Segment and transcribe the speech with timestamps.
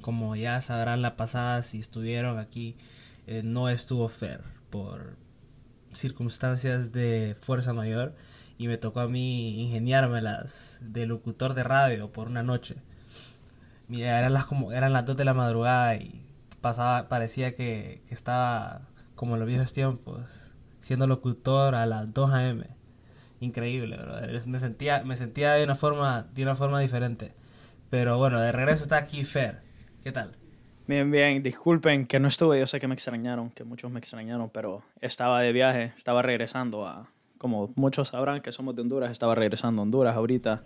[0.00, 2.76] como ya sabrán la pasada si estuvieron aquí,
[3.26, 4.40] eh, no estuvo fair
[4.70, 5.16] por
[5.94, 8.14] circunstancias de fuerza mayor
[8.58, 12.76] y me tocó a mí ingeniármelas de locutor de radio por una noche.
[13.88, 16.24] Mira, eran las como eran las 2 de la madrugada y
[16.60, 18.82] pasaba parecía que, que estaba
[19.14, 20.22] como en los viejos tiempos,
[20.80, 22.66] siendo locutor a las 2 a.m.
[23.40, 24.46] Increíble, brother.
[24.46, 27.34] Me sentía me sentía de una forma de una forma diferente.
[27.90, 29.60] Pero bueno, de regreso está aquí Fer.
[30.02, 30.32] ¿Qué tal?
[30.88, 31.42] Bien, bien.
[31.44, 32.58] Disculpen que no estuve.
[32.58, 36.86] Yo sé que me extrañaron, que muchos me extrañaron, pero estaba de viaje, estaba regresando
[36.86, 40.64] a, como muchos sabrán que somos de Honduras, estaba regresando a Honduras ahorita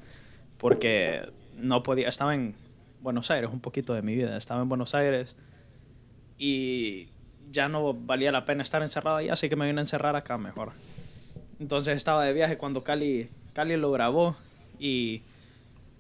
[0.57, 1.21] porque
[1.55, 2.55] no podía, estaba en
[3.03, 5.37] Buenos Aires un poquito de mi vida, estaba en Buenos Aires
[6.39, 7.09] y
[7.53, 10.39] ya no valía la pena estar encerrado ahí, así que me vine a encerrar acá
[10.39, 10.73] mejor.
[11.61, 14.35] Entonces estaba de viaje cuando Cali, Cali lo grabó
[14.79, 15.21] y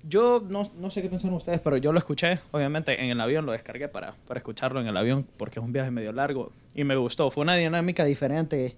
[0.08, 3.46] yo no, no sé qué pensaron ustedes, pero yo lo escuché, obviamente en el avión
[3.46, 6.84] lo descargué para, para escucharlo en el avión porque es un viaje medio largo y
[6.84, 8.76] me gustó, fue una dinámica diferente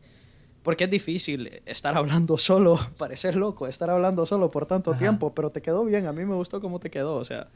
[0.62, 5.50] porque es difícil estar hablando solo, parecer loco, estar hablando solo por tanto tiempo, pero
[5.50, 7.48] te quedó bien, a mí me gustó cómo te quedó, o sea...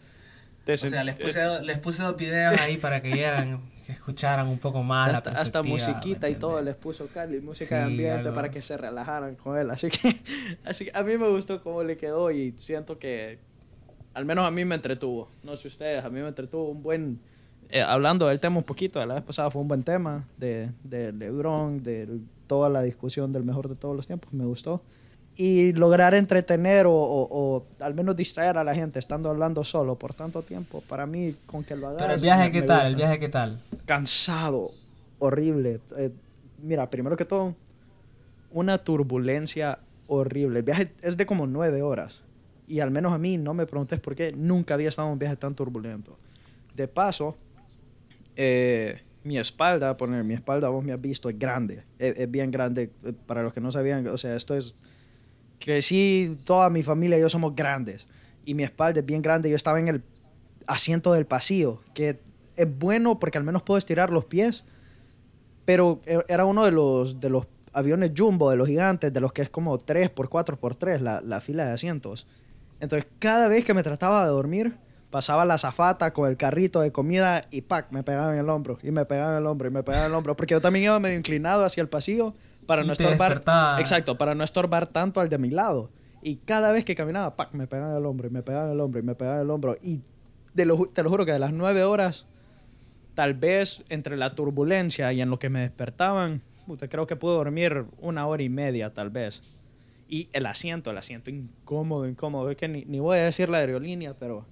[0.67, 4.59] o sea, les puse, les puse dos videos ahí para que vieran, que escucharan un
[4.59, 8.61] poco más hasta, hasta musiquita y todo les puso Cali, música de ambiente para que
[8.61, 10.21] se relajaran con él, así que,
[10.65, 13.39] así que a mí me gustó cómo le quedó y siento que
[14.15, 17.21] al menos a mí me entretuvo, no sé ustedes, a mí me entretuvo un buen...
[17.69, 21.13] Eh, hablando del tema un poquito, la vez pasada fue un buen tema de, de
[21.13, 22.21] LeBron, del
[22.53, 24.83] toda la discusión del mejor de todos los tiempos, me gustó.
[25.37, 30.13] Y lograr entretener o, o, al menos distraer a la gente estando hablando solo por
[30.13, 32.03] tanto tiempo, para mí, con que lo hagas.
[32.03, 32.89] Pero el viaje, ¿qué tal?
[32.89, 33.63] ¿El viaje, qué tal?
[33.87, 34.71] Cansado,
[35.19, 35.81] horrible.
[35.97, 36.11] Eh,
[36.63, 37.55] mira, primero que todo,
[38.51, 40.59] una turbulencia horrible.
[40.59, 42.23] El viaje es de como nueve horas.
[42.73, 45.19] Y al menos a mí, no me preguntes por qué, nunca había estado en un
[45.19, 46.17] viaje tan turbulento.
[46.75, 47.37] De paso,
[48.35, 52.89] eh, mi espalda, poner mi espalda, vos me has visto, es grande, es, bien grande.
[53.05, 54.75] Eh, para los que no sabían, o sea, esto es.
[55.61, 58.09] Crecí, toda mi familia y yo somos grandes.
[58.47, 59.51] Y mi espalda es bien grande.
[59.51, 60.03] Yo estaba en el
[60.67, 62.21] asiento del pasillo, que
[62.57, 64.65] es bueno porque al menos puedo estirar los pies.
[65.67, 69.35] Pero e, era uno de los, de los aviones jumbo, de los gigantes, de los
[69.35, 72.27] que es como 3x4x3, la, la fila de asientos.
[72.83, 74.77] Entonces, cada vez que me trataba de dormir,
[75.09, 77.93] pasaba la zafata con el carrito de comida y ¡pac!
[77.93, 80.11] me pegaban en el hombro, y me pegaban en el hombro, y me pegaban en
[80.11, 82.35] el hombro, porque yo también iba medio inclinado hacia el pasillo
[82.67, 83.45] para no estorbar.
[83.79, 85.91] Exacto, para no estorbar tanto al de mi lado.
[86.23, 87.53] Y cada vez que caminaba, ¡pac!
[87.53, 89.45] me pegaban en el hombro, y me pegaban en el hombro, y me pegaban en
[89.45, 89.77] el hombro.
[89.81, 90.01] Y
[90.57, 92.27] te lo, te lo juro que de las nueve horas,
[93.15, 96.43] tal vez entre la turbulencia y en lo que me despertaban,
[96.91, 99.45] creo que pude dormir una hora y media, tal vez.
[100.13, 102.51] Y el asiento, el asiento incómodo, incómodo.
[102.51, 104.45] Es que ni, ni voy a decir la aerolínea, pero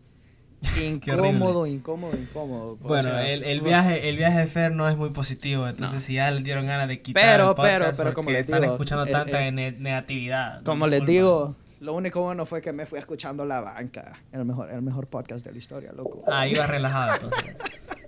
[0.82, 2.76] Incómodo, incómodo, incómodo.
[2.76, 6.31] Bueno, el, el, viaje, el viaje de Fer no es muy positivo, entonces si ya
[6.31, 9.12] le dieron ganas de quitar pero, el podcast pero, pero, como les están escuchando eh,
[9.12, 10.62] tanta eh, negatividad.
[10.62, 14.71] Como les digo, lo único bueno fue que me fui escuchando La Banca, el mejor,
[14.71, 16.25] el mejor podcast de la historia, loco.
[16.27, 17.56] Ah, iba relajado entonces.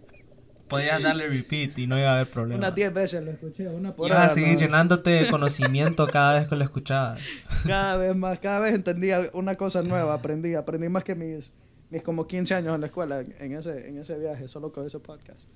[0.72, 2.58] Podías darle repeat y no iba a haber problema.
[2.58, 6.48] Unas 10 veces lo escuché, una por Ibas a seguir llenándote de conocimiento cada vez
[6.48, 7.20] que lo escuchabas.
[7.66, 11.52] Cada vez más, cada vez entendía una cosa nueva, aprendí, aprendí más que mis
[11.90, 14.98] mis como 15 años en la escuela en ese, en ese viaje, solo con ese
[14.98, 15.46] podcast.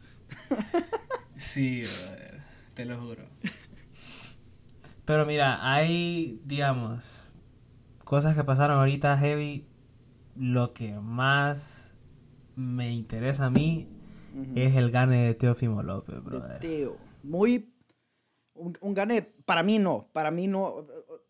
[1.37, 1.85] sí,
[2.75, 3.25] te lo juro.
[5.07, 7.27] Pero mira, hay, digamos,
[8.05, 9.67] cosas que pasaron ahorita heavy.
[10.35, 11.95] Lo que más
[12.55, 13.89] me interesa a mí
[14.55, 16.59] es el gane de Teofimo López, brother.
[16.61, 16.97] Teo.
[17.23, 17.73] Muy.
[18.55, 20.09] Un, un, gane, para mí no.
[20.13, 20.87] Para mí no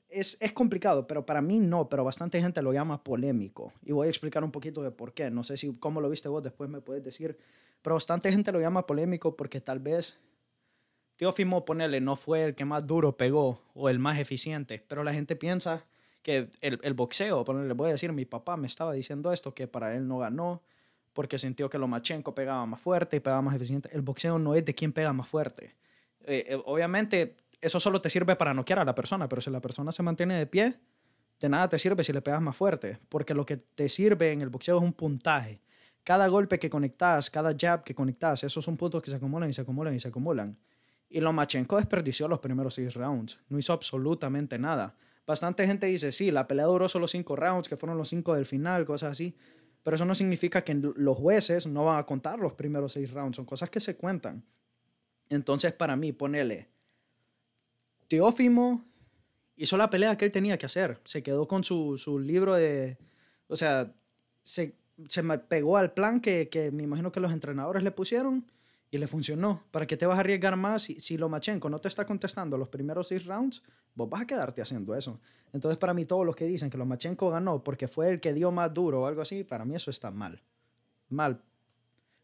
[0.08, 3.72] es, es, complicado, pero para mí no, pero bastante gente lo llama polémico.
[3.84, 5.30] Y voy a explicar un poquito de por qué.
[5.30, 7.38] No sé si cómo lo viste vos, después me puedes decir.
[7.82, 10.18] Pero bastante gente lo llama polémico porque tal vez
[11.16, 15.14] Teófimo, ponele, no fue el que más duro pegó o el más eficiente, pero la
[15.14, 15.86] gente piensa
[16.22, 19.66] que el, el boxeo, ponele, voy a decir, mi papá me estaba diciendo esto, que
[19.66, 20.62] para él no ganó
[21.16, 23.88] porque sintió que Lomachenko pegaba más fuerte y pegaba más eficiente.
[23.90, 25.74] El boxeo no es de quién pega más fuerte.
[26.20, 29.62] Eh, eh, obviamente eso solo te sirve para noquear a la persona, pero si la
[29.62, 30.78] persona se mantiene de pie,
[31.40, 34.42] de nada te sirve si le pegas más fuerte, porque lo que te sirve en
[34.42, 35.62] el boxeo es un puntaje.
[36.04, 39.54] Cada golpe que conectas, cada jab que conectas, esos son puntos que se acumulan y
[39.54, 40.58] se acumulan y se acumulan.
[41.08, 44.94] Y Lomachenko desperdició los primeros seis rounds, no hizo absolutamente nada.
[45.26, 48.44] Bastante gente dice, sí, la pelea duró solo cinco rounds, que fueron los cinco del
[48.44, 49.34] final, cosas así.
[49.86, 53.36] Pero eso no significa que los jueces no van a contar los primeros seis rounds,
[53.36, 54.42] son cosas que se cuentan.
[55.28, 56.66] Entonces, para mí, ponele,
[58.08, 58.84] Teófimo
[59.54, 61.00] hizo la pelea que él tenía que hacer.
[61.04, 62.98] Se quedó con su, libro de...
[63.46, 63.94] O sea,
[64.42, 64.74] se,
[65.06, 68.50] se me pegó al plan que, que me imagino que los entrenadores le pusieron
[68.96, 69.62] y le funcionó.
[69.70, 72.68] ¿Para qué te vas a arriesgar más si, si Lomachenko no te está contestando los
[72.68, 73.62] primeros seis rounds?
[73.94, 75.20] Vos vas a quedarte haciendo eso.
[75.52, 78.50] Entonces, para mí, todos los que dicen que Lomachenko ganó porque fue el que dio
[78.52, 80.42] más duro o algo así, para mí eso está mal.
[81.08, 81.40] Mal.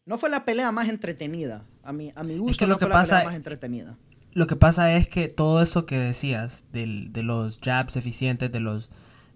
[0.05, 1.65] No fue la pelea más entretenida.
[1.83, 3.35] A mi, a mi gusto, Es que lo no que fue la pasa- pelea más
[3.35, 3.97] entretenida.
[4.33, 8.59] Lo que pasa es que todo eso que decías del- de los jabs eficientes, de
[8.59, 8.89] los,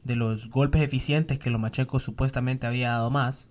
[0.03, 3.47] de los golpes eficientes que Lomachenko supuestamente había dado más,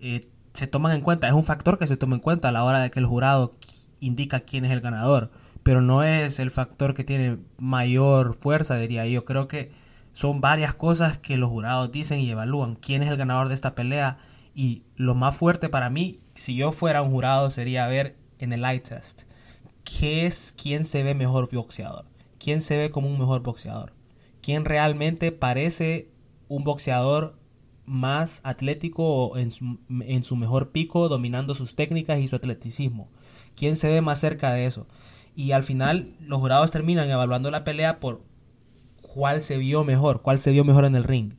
[0.00, 1.28] eh, se toman en cuenta.
[1.28, 3.54] Es un factor que se toma en cuenta a la hora de que el jurado
[4.00, 5.30] indica quién es el ganador.
[5.62, 9.24] Pero no es el factor que tiene mayor fuerza, diría yo.
[9.24, 9.70] Creo que
[10.12, 12.74] son varias cosas que los jurados dicen y evalúan.
[12.76, 14.18] ¿Quién es el ganador de esta pelea?
[14.54, 18.64] Y lo más fuerte para mí, si yo fuera un jurado, sería ver en el
[18.64, 19.22] eye test
[19.84, 22.06] qué es quién se ve mejor boxeador,
[22.38, 23.92] quién se ve como un mejor boxeador,
[24.42, 26.10] quién realmente parece
[26.48, 27.38] un boxeador
[27.90, 33.10] más atlético en su, en su mejor pico, dominando sus técnicas y su atleticismo.
[33.56, 34.86] ¿Quién se ve más cerca de eso?
[35.34, 38.22] Y al final los jurados terminan evaluando la pelea por
[39.02, 41.32] cuál se vio mejor, cuál se vio mejor en el ring.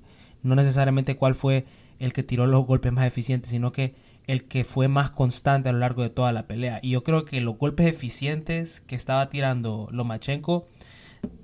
[0.44, 1.66] No necesariamente cuál fue
[2.00, 3.96] el que tiró los golpes más eficientes, sino que
[4.28, 6.80] el que fue más constante a lo largo de toda la pelea.
[6.82, 10.68] Y yo creo que los golpes eficientes que estaba tirando Lomachenko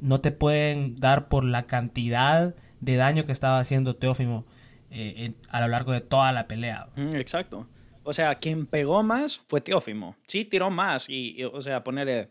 [0.02, 4.46] no te pueden dar por la cantidad de daño que estaba haciendo Teófimo
[4.90, 6.88] eh, a lo largo de toda la pelea.
[6.96, 7.68] Mm, exacto.
[8.04, 10.16] O sea, quien pegó más fue Teófimo.
[10.28, 11.10] Sí, tiró más.
[11.10, 12.30] Y, y, o sea, ponerle.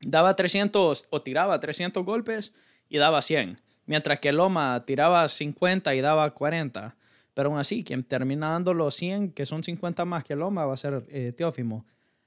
[0.00, 2.54] Daba 300 o tiraba 300 golpes
[2.88, 3.60] y daba 100.
[3.86, 6.96] Mientras que Loma tiraba 50 y daba 40.
[7.34, 10.72] Pero aún así, quien termina dando los 100, que son 50 más que Loma, va
[10.74, 11.84] a ser eh, Teófimo.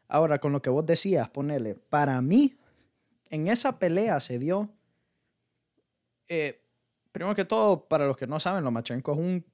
[0.08, 1.76] Ahora, con lo que vos decías, ponele.
[1.76, 2.56] Para mí,
[3.32, 4.70] en esa pelea se vio.
[6.28, 6.62] eh,
[7.12, 9.46] primero que todo, para los que no saben, Lomachenko es un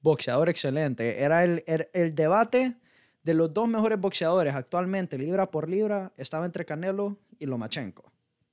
[0.00, 1.22] boxeador excelente.
[1.22, 2.76] Era el, el, el debate
[3.22, 8.10] de los dos mejores boxeadores actualmente, libra por libra, estaba entre Canelo y Lomachenko.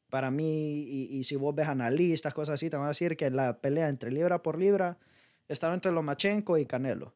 [0.10, 3.30] Para mí, y, y si vos ves analistas, cosas así, te van a decir que
[3.30, 4.98] la pelea entre libra por libra
[5.48, 7.14] estaba entre Lomachenko y Canelo.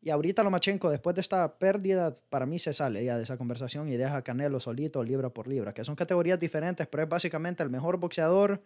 [0.00, 3.88] Y ahorita Lomachenko, después de esta pérdida, para mí se sale ya de esa conversación
[3.88, 7.62] y deja a Canelo solito, libra por libra, que son categorías diferentes, pero es básicamente
[7.62, 8.60] el mejor boxeador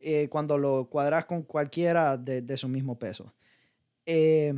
[0.00, 3.32] eh, cuando lo cuadras con cualquiera de, de su mismo peso.
[4.06, 4.54] Eh,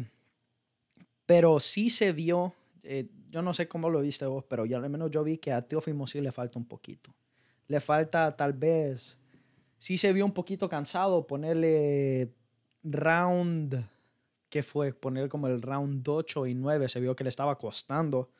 [1.26, 4.90] pero sí se vio, eh, yo no sé cómo lo viste vos, pero ya al
[4.90, 7.14] menos yo vi que a Teófimo sí le falta un poquito.
[7.69, 9.16] Le falta tal vez,
[9.78, 12.32] sí se vio un poquito cansado ponerle
[12.82, 13.84] round,
[14.48, 14.92] ¿qué fue?
[14.92, 18.31] Poner como el round 8 y 9, se vio que le estaba costando,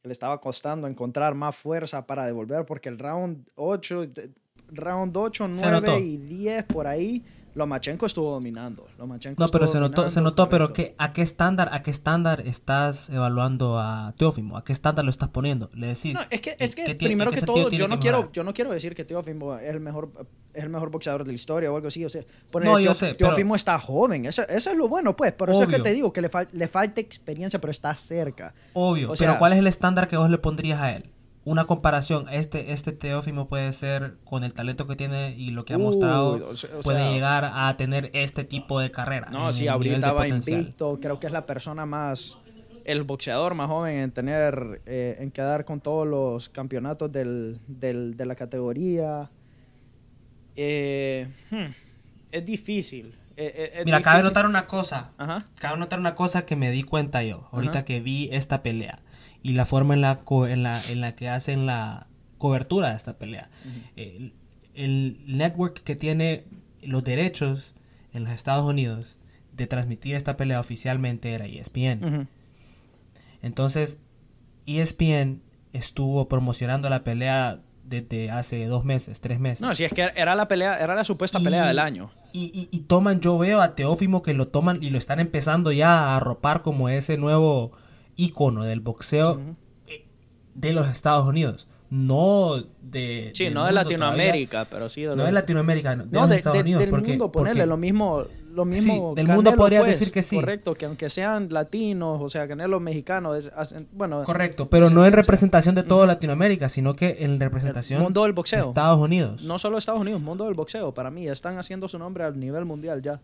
[0.00, 4.32] que le estaba costando encontrar más fuerza para devolver, porque el round 8, de-
[4.74, 5.86] round 8, Se notó.
[5.92, 7.22] 9 y 10 por ahí,
[7.54, 8.86] Lomachenko estuvo dominando.
[8.98, 10.72] Lomachenko No, pero se notó, se notó, pero.
[10.72, 14.56] ¿qué, ¿a qué estándar, a qué estándar estás evaluando a Teófimo?
[14.56, 15.68] ¿A qué estándar lo estás poniendo?
[15.74, 16.14] Le decís.
[16.14, 18.42] No, es que, es que ¿qué tiene- primero que todo, yo no, que quiero, yo
[18.42, 20.10] no quiero decir que Teófimo es el mejor,
[20.54, 22.02] es el mejor boxeador de la historia o algo así.
[22.06, 24.24] O sea, poner, No, yo Teo- sé, pero- Teófimo está joven.
[24.24, 25.32] Eso, eso es lo bueno, pues.
[25.34, 28.54] Por eso es que te digo que le, fal- le falta experiencia, pero está cerca.
[28.72, 31.10] Obvio, O sea- pero ¿cuál es el estándar que vos le pondrías a él?
[31.44, 35.74] Una comparación, este, este Teófimo puede ser, con el talento que tiene y lo que
[35.74, 39.28] ha mostrado, o sea- puede llegar a tener este tipo de carrera.
[39.30, 40.98] No, sí, ahorita va invicto.
[41.00, 42.38] Creo que es la persona más,
[42.84, 48.16] el boxeador más joven en tener, eh, en quedar con todos los campeonatos del, del-
[48.16, 49.28] de la categoría.
[50.54, 51.66] Eh, hmm,
[52.30, 53.16] es difícil.
[53.36, 54.30] eh, eh, es Mira, cabe difícil.
[54.34, 55.10] notar una cosa.
[55.16, 55.44] Ajá.
[55.58, 57.84] Cabe notar una cosa que me di cuenta yo, ahorita Ajá.
[57.86, 59.00] que vi esta pelea
[59.42, 62.06] y la forma en la, co- en la, en la que hacen la
[62.38, 63.50] cobertura de esta pelea.
[63.96, 64.32] el,
[64.74, 66.44] el network que tiene
[66.82, 67.74] los derechos
[68.12, 69.18] en los Estados Unidos
[69.52, 72.28] de transmitir esta pelea oficialmente era ESPN.
[73.42, 73.98] Entonces,
[74.66, 79.60] ESPN estuvo promocionando la pelea desde hace dos meses, tres meses.
[79.60, 82.10] No, si es que era la pelea, era la supuesta Y- pelea del año.
[82.32, 85.72] Y, y- y toman, yo veo a Teófimo que lo toman y lo están empezando
[85.72, 87.72] ya a arropar como ese nuevo
[88.22, 89.40] ícono del boxeo
[89.86, 90.04] eh,
[90.54, 91.68] de los Estados Unidos.
[91.90, 93.32] No de.
[93.34, 95.16] Sí, no de Latinoamérica, pero sí de los...
[95.18, 96.80] No de Latinoamérica, no, de No, los de- Estados de- Unidos.
[96.80, 98.24] del porque, mundo, ponerle porque- lo mismo,
[98.54, 99.12] lo mismo.
[99.14, 100.36] del mundo podrías pues, decir que sí.
[100.36, 105.04] Correcto, que aunque sean latinos, o sea, Canelo mexicano, es- hacen- bueno, Correcto, pero no
[105.04, 108.60] en representación de toda Latinoamérica, sino que en representación El mundo del boxeo.
[108.62, 109.42] de Estados Unidos.
[109.42, 112.64] no solo Estados Unidos, mundo del boxeo, para mí, están haciendo su nombre a nivel
[112.64, 113.20] mundial ya.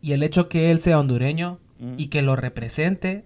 [0.00, 1.94] Y el hecho que él sea hondureño Mm.
[1.98, 3.24] y que lo represente,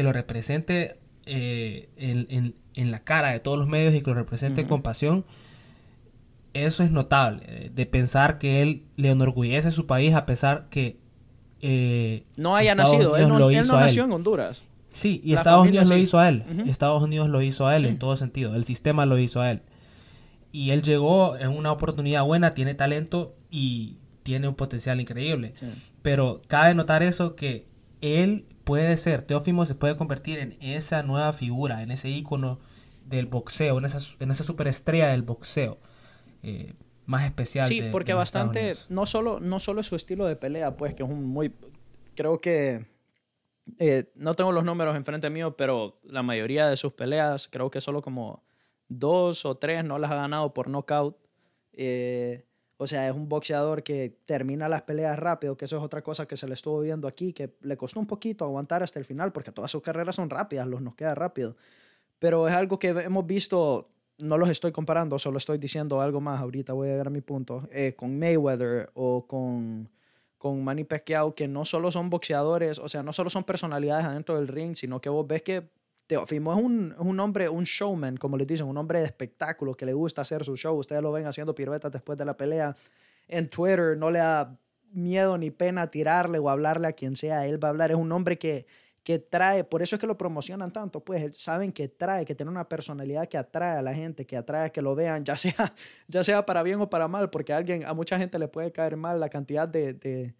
[0.00, 4.08] que lo represente eh, en, en- en la cara de todos los medios y que
[4.08, 5.26] lo represente con pasión,
[6.54, 7.42] eso es notable.
[7.46, 10.96] eh, De pensar que él le enorgullece su país a pesar que
[11.60, 13.16] eh, no haya Estados nacido.
[13.18, 13.86] Él no, lo él hizo no a él.
[13.86, 14.64] nació en Honduras.
[14.92, 16.44] Sí, y Estados Unidos lo hizo a él.
[16.66, 18.54] Estados Unidos lo hizo a él en todo sentido.
[18.56, 19.60] El sistema lo hizo a él.
[20.52, 25.52] Y él llegó en una oportunidad buena, tiene talento y tiene un potencial increíble.
[26.02, 27.66] Pero cabe notar eso que
[28.00, 32.58] él puede ser, Teófimo se puede convertir en esa nueva figura, en ese ícono
[33.04, 35.78] del boxeo, en esa, en esa superestrella del boxeo
[36.42, 36.72] eh,
[37.06, 37.66] más especial.
[37.66, 41.02] Sí, de- porque de bastante, no solo, no solo su estilo de pelea, pues que
[41.02, 41.52] es un muy,
[42.14, 42.86] creo que,
[43.78, 47.80] eh, no tengo los números enfrente mío, pero la mayoría de sus peleas, creo que
[47.80, 48.44] solo como
[48.88, 51.16] dos o tres no las ha ganado por knockout.
[51.72, 52.46] Eh,
[52.82, 56.26] o sea, es un boxeador que termina las peleas rápido, que eso es otra cosa
[56.26, 59.32] que se le estuvo viendo aquí, que le costó un poquito aguantar hasta el final,
[59.32, 61.56] porque todas sus carreras son rápidas, los nos queda rápido.
[62.18, 66.40] Pero es algo que hemos visto, no los estoy comparando, solo estoy diciendo algo más,
[66.40, 69.90] ahorita voy a llegar a mi punto, eh, con Mayweather o con,
[70.38, 74.36] con Manny Pacquiao, que no solo son boxeadores, o sea, no solo son personalidades adentro
[74.36, 75.68] del ring, sino que vos ves que
[76.10, 79.86] Teofimo es un, un hombre, un showman, como les dicen, un hombre de espectáculo que
[79.86, 80.76] le gusta hacer su show.
[80.76, 82.74] Ustedes lo ven haciendo piruetas después de la pelea
[83.28, 84.58] en Twitter, no le da
[84.90, 87.46] miedo ni pena tirarle o hablarle a quien sea.
[87.46, 88.66] Él va a hablar, es un hombre que,
[89.04, 92.50] que trae, por eso es que lo promocionan tanto, pues saben que trae, que tiene
[92.50, 95.54] una personalidad que atrae a la gente, que atrae a que lo vean, ya sea,
[96.08, 98.72] ya sea para bien o para mal, porque a alguien, a mucha gente le puede
[98.72, 100.34] caer mal la cantidad de,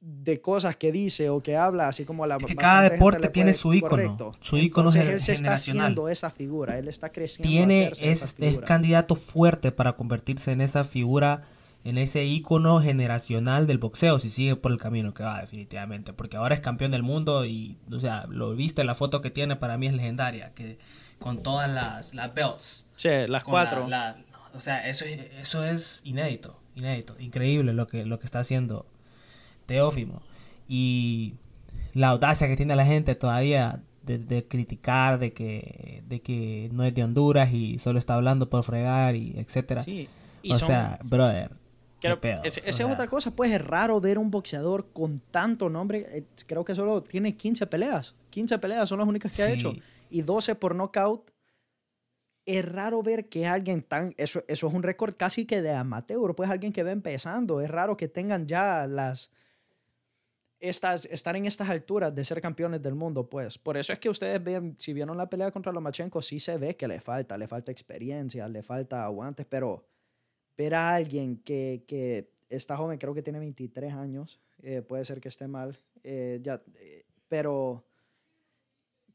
[0.00, 3.28] de cosas que dice o que habla, así como a la Es que cada deporte
[3.28, 3.90] tiene su ícono.
[3.90, 4.32] correcto.
[4.40, 7.50] Su ícono Entonces, gener- él se está haciendo esa figura, él está creciendo.
[7.50, 11.42] tiene es, es candidato fuerte para convertirse en esa figura,
[11.84, 16.12] en ese ícono generacional del boxeo, si sigue por el camino que va, definitivamente.
[16.14, 19.56] Porque ahora es campeón del mundo y, o sea, lo viste, la foto que tiene
[19.56, 20.78] para mí es legendaria, que
[21.18, 22.86] con todas las, las belts.
[22.96, 23.88] Sí, las con la- cuatro.
[23.88, 24.16] la-
[24.54, 28.86] o sea, eso es, eso es inédito, inédito, increíble lo que, lo que está haciendo
[29.74, 30.22] Teófimo.
[30.68, 31.34] Y
[31.94, 36.84] la audacia que tiene la gente todavía de, de criticar de que, de que no
[36.84, 39.80] es de Honduras y solo está hablando por fregar y etcétera.
[39.80, 40.08] Sí.
[40.42, 41.50] Y o son- sea, brother,
[42.00, 45.20] Creo- pedo, ese- esa sea, es otra cosa, pues es raro ver un boxeador con
[45.30, 46.06] tanto nombre.
[46.10, 48.14] eh, Creo que solo tiene 15 peleas.
[48.30, 49.72] 15 peleas son las únicas que ha hecho.
[50.08, 51.30] Y 12 por knockout.
[52.46, 54.14] Es raro ver que alguien tan...
[54.16, 57.60] Eso, eso es un récord casi que de amateur, pues alguien que va empezando.
[57.60, 59.30] Es raro que tengan ya las...
[60.60, 63.56] Estas, estar en estas alturas de ser campeones del mundo, pues.
[63.56, 66.76] Por eso es que ustedes ven, si vieron la pelea contra Lomachenko, sí se ve
[66.76, 69.86] que le falta, le falta experiencia, le falta aguantes, pero
[70.58, 75.20] ver a alguien que, que está joven, creo que tiene 23 años, eh, puede ser
[75.20, 77.86] que esté mal, eh, ya, eh, pero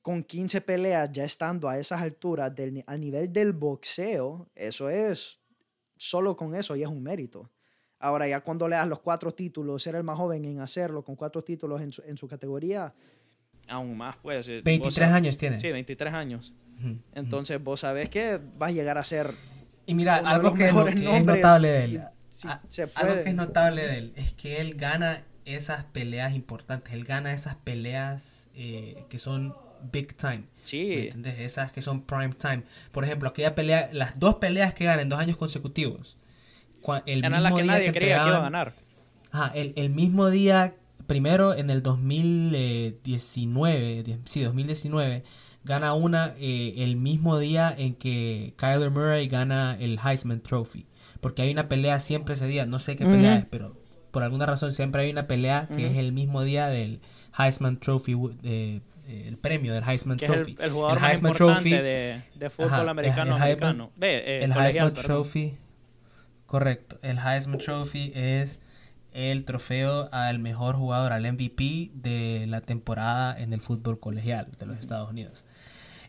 [0.01, 5.39] con 15 peleas ya estando a esas alturas del, al nivel del boxeo, eso es,
[5.97, 7.49] solo con eso ya es un mérito.
[8.05, 11.15] Ahora ya cuando le das los cuatro títulos, ser el más joven en hacerlo, con
[11.15, 12.93] cuatro títulos en su, en su categoría,
[13.67, 14.47] aún más pues.
[14.47, 15.59] eh, vos 23 sabes- años tiene.
[15.59, 16.53] Sí, 23 años.
[17.15, 19.31] Entonces vos sabés que vas a llegar a ser
[19.87, 22.01] Y mira, uno de algo los que, es, mejores que es nombres, notable de él.
[22.29, 26.33] si- si se algo que es notable de él es que él gana esas peleas
[26.35, 26.93] importantes.
[26.93, 29.55] Él gana esas peleas eh, que son
[29.91, 30.37] big time.
[30.37, 31.39] ¿Me Sí, entiendes?
[31.39, 32.63] Esas que son prime time.
[32.91, 36.17] Por ejemplo, aquella pelea, las dos peleas que gana en dos años consecutivos.
[37.05, 38.73] El eran las mismo que día nadie creía que iba a ganar.
[39.31, 40.75] Ajá, el, el mismo día,
[41.07, 45.23] primero en el 2019, die- sí, 2019,
[45.63, 50.85] gana una eh, el mismo día en que Kyler Murray gana el Heisman Trophy.
[51.21, 53.75] Porque hay una pelea siempre ese día, no sé qué pelea es, pero
[54.11, 56.99] por alguna razón siempre hay una pelea que es el mismo día del
[57.37, 60.55] Heisman Trophy, eh, el premio del Heisman Que es Trophy.
[60.59, 63.91] el, el jugador El más Heisman importante Trophy- de, de fútbol Ajá, americano el americano.
[63.95, 65.05] Ve, eh, el colegial, Heisman perdón.
[65.23, 65.53] Trophy,
[66.45, 66.99] correcto.
[67.01, 68.59] El Heisman Trophy es
[69.11, 74.65] el trofeo al mejor jugador, al MVP de la temporada en el fútbol colegial de
[74.65, 75.45] los Estados Unidos.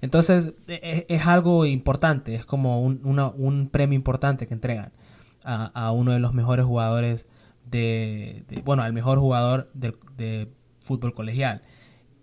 [0.01, 4.93] Entonces, e- e- es, algo importante, es como un, un premio importante que entregan
[5.45, 7.27] a, a uno de los mejores jugadores
[7.65, 10.51] de, bueno, al mejor jugador de
[10.81, 11.63] fútbol colegial.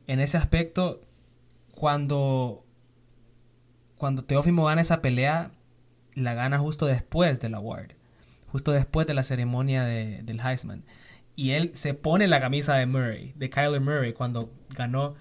[0.07, 1.01] En ese aspecto,
[1.71, 2.65] cuando,
[3.97, 5.51] cuando Teófimo gana esa pelea,
[6.13, 7.91] la gana justo después del award,
[8.53, 10.85] justo después de la ceremonia de- del Heisman.
[11.35, 15.15] Y él se pone la camisa de Murray, de Kyler Murray, cuando ganó.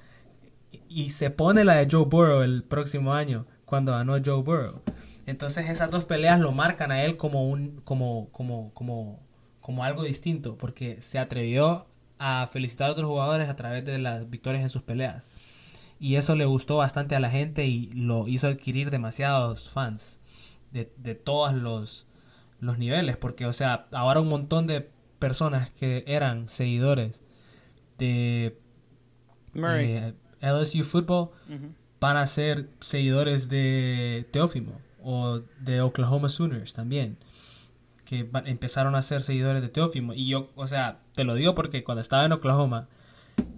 [0.89, 4.83] Y se pone la de Joe Burrow el próximo año, cuando ganó Joe Burrow.
[5.27, 9.21] Entonces esas dos peleas lo marcan a él como un, como, como, como,
[9.62, 11.87] como algo distinto, porque se atrevió
[12.19, 15.27] a felicitar a otros jugadores a través de las victorias en sus peleas.
[15.99, 20.21] Y eso le gustó bastante a la gente y lo hizo adquirir demasiados fans
[20.73, 22.07] de, de todos los,
[22.62, 23.19] los niveles.
[23.19, 24.88] Porque, o sea, ahora un montón de
[25.19, 27.23] personas que eran seguidores
[27.99, 28.57] de
[30.40, 31.31] LSU Football
[32.00, 37.19] van a ser seguidores de Teófimo o de Oklahoma Sooners también
[38.04, 41.85] que empezaron a ser seguidores de Teófimo y yo, o sea, te lo digo porque
[41.85, 42.88] cuando estaba en Oklahoma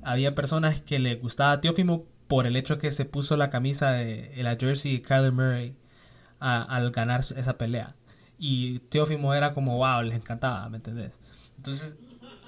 [0.03, 4.33] había personas que le gustaba Teófimo por el hecho que se puso la camisa de
[4.43, 5.75] la jersey de Kyler Murray
[6.39, 7.97] al ganar esa pelea.
[8.47, 11.19] Y Teófimo era como, wow, les encantaba, ¿me entendés?
[11.57, 11.97] Entonces,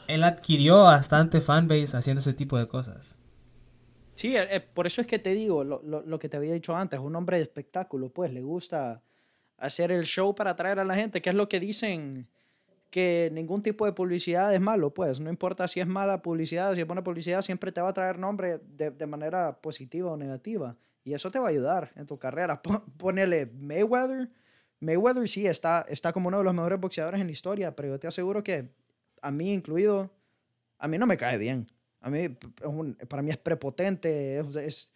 [0.06, 3.16] él adquirió bastante fanbase haciendo ese tipo de cosas.
[4.12, 6.52] Sí, eh, eh, por eso es que te digo lo, lo, lo, que te había
[6.52, 9.00] dicho antes, un hombre de espectáculo, pues le gusta
[9.56, 12.28] hacer el show para atraer a la gente, que es lo que dicen
[12.90, 16.82] que ningún tipo de publicidad es malo, pues no importa si es mala publicidad, si
[16.82, 20.76] es buena publicidad, siempre te va a traer nombre de, de manera positiva o negativa.
[21.04, 22.60] Y eso te va a ayudar en tu carrera.
[22.98, 24.28] Ponele Mayweather.
[24.80, 27.99] Mayweather sí está, está como uno de los mejores boxeadores en la historia, pero yo
[27.99, 28.68] te aseguro que
[29.23, 30.11] a mí incluido,
[30.78, 31.66] a mí no me cae bien.
[32.00, 32.28] A mí,
[33.09, 34.38] para mí es prepotente.
[34.38, 34.92] Es,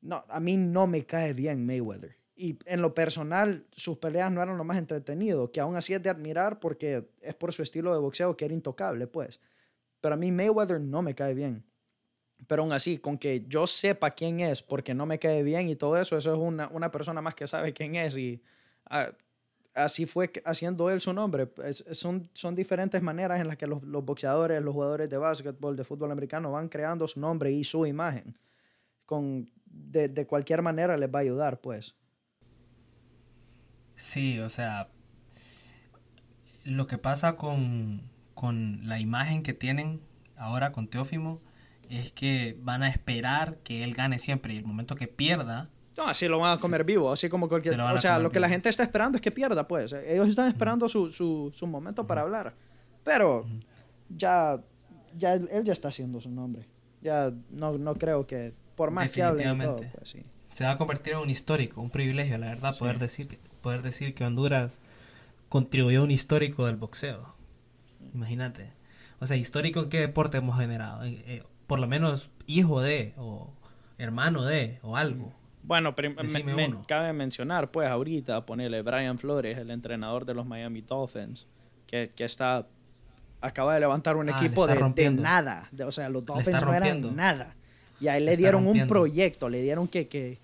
[0.00, 2.16] no, a mí no me cae bien Mayweather.
[2.36, 6.02] Y en lo personal, sus peleas no eran lo más entretenido, que aún así es
[6.02, 9.40] de admirar porque es por su estilo de boxeo que era intocable, pues.
[10.00, 11.64] Pero a mí Mayweather no me cae bien.
[12.48, 15.76] Pero aún así, con que yo sepa quién es porque no me cae bien y
[15.76, 18.42] todo eso, eso es una, una persona más que sabe quién es y
[19.74, 21.48] así fue haciendo él su nombre.
[21.92, 25.84] son, son diferentes maneras en las que los, los, boxeadores, los jugadores de básquetbol, de
[25.84, 28.38] fútbol americano van creando su nombre y su imagen.
[29.04, 31.94] Con, de, de cualquier manera les va a ayudar, pues.
[33.96, 34.88] Sí, o sea,
[36.64, 40.00] lo que pasa con, con la imagen que tienen
[40.36, 41.42] ahora con Teófimo
[41.90, 45.70] es que van a esperar que él gane siempre y el momento que pierda...
[45.96, 47.80] No, así lo van a comer vivo, así como cualquier...
[47.80, 49.92] O sea, lo que la gente está esperando es que pierda, pues.
[49.92, 52.54] Ellos están esperando su, su, su, momento para hablar.
[53.04, 53.46] Pero
[54.08, 54.60] ya,
[55.16, 56.66] ya él ya está haciendo su nombre.
[57.00, 60.22] Ya no, no creo que, por más que hable todo, pues sí.
[60.52, 63.80] Se va a convertir en un histórico, un privilegio, la verdad, poder decir que poder
[63.80, 64.78] decir que Honduras
[65.48, 67.34] contribuyó a un histórico del boxeo.
[68.12, 68.72] Imagínate.
[69.20, 71.02] O sea, histórico en qué deporte hemos generado.
[71.04, 73.50] Eh, por lo menos hijo de, o
[73.96, 75.32] hermano de, o algo.
[75.64, 81.48] Bueno, me, cabe mencionar, pues, ahorita, ponerle Brian Flores, el entrenador de los Miami Dolphins,
[81.86, 82.66] que, que está
[83.44, 85.68] acaba de levantar un ah, equipo de, de, nada.
[85.86, 87.54] o sea, los Dolphins no eran nada.
[88.00, 90.38] Y ahí le, dieron un proyecto, le dieron que, que,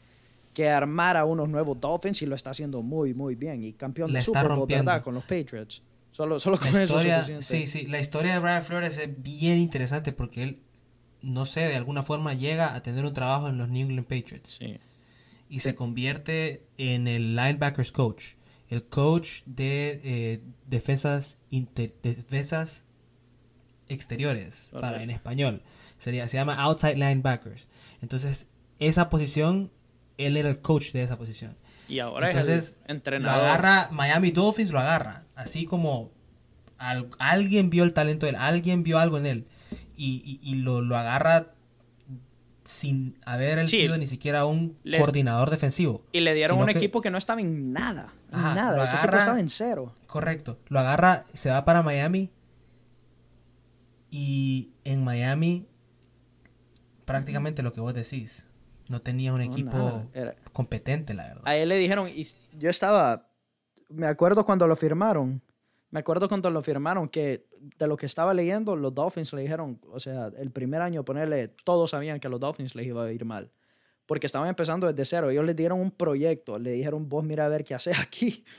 [0.55, 3.65] que armara unos nuevos Dolphins y lo está haciendo muy, muy bien.
[3.65, 5.03] Y campeón de Super Bowl, ¿verdad?
[5.03, 5.83] Con los Patriots.
[6.11, 6.99] Solo, solo con eso
[7.41, 7.87] Sí, sí.
[7.87, 10.63] La historia de Brian Flores es bien interesante porque él,
[11.23, 14.59] no sé, de alguna forma llega a tener un trabajo en los New England Patriots.
[14.59, 14.79] Sí.
[15.51, 18.37] Y se convierte en el linebackers coach.
[18.69, 22.87] El coach de eh, defensas, defensas
[23.89, 25.63] exteriores, para, en español.
[25.99, 27.69] Sería, se llama outside linebackers.
[28.01, 28.47] Entonces,
[28.79, 29.71] esa posición
[30.27, 31.57] él era el coach de esa posición.
[31.89, 33.43] Y ahora Entonces, es el entrenador.
[33.43, 35.25] Lo agarra Miami Dolphins, lo agarra.
[35.35, 36.13] Así como
[37.19, 39.47] alguien vio el talento de él, alguien vio algo en él.
[39.97, 41.53] Y, lo, lo, agarra
[42.71, 46.05] sin haber sido ni siquiera un coordinador defensivo.
[46.13, 48.15] Y le dieron un equipo que no estaba en nada.
[48.33, 48.85] En nada.
[48.85, 49.93] Ese equipo estaba en cero.
[50.07, 50.59] Correcto.
[50.69, 52.31] Lo agarra, se va para Miami.
[54.09, 55.67] Y en Miami,
[57.05, 58.47] prácticamente lo que vos decís
[58.89, 60.09] no tenía un equipo
[60.53, 61.43] competente, la verdad.
[61.45, 63.29] A él le dijeron, y yo estaba,
[63.89, 65.43] me acuerdo cuando lo firmaron,
[65.91, 67.47] me acuerdo cuando lo firmaron que
[67.79, 71.49] de lo que estaba leyendo, los Dolphins le dijeron, o sea, el primer año ponerle,
[71.49, 73.51] todos sabían que a los Dolphins les iba a ir mal,
[74.07, 75.31] porque estaban empezando desde cero.
[75.31, 78.45] Ellos les dieron un proyecto, le dijeron, vos mira a ver qué haces aquí.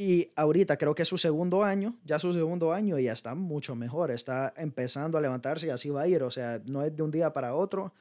[0.00, 3.34] Y ahorita creo que es su segundo año, ya su segundo año y ya está
[3.34, 6.94] mucho mejor, está empezando a levantarse y así va a ir, o sea, no es
[6.94, 7.92] de un día para otro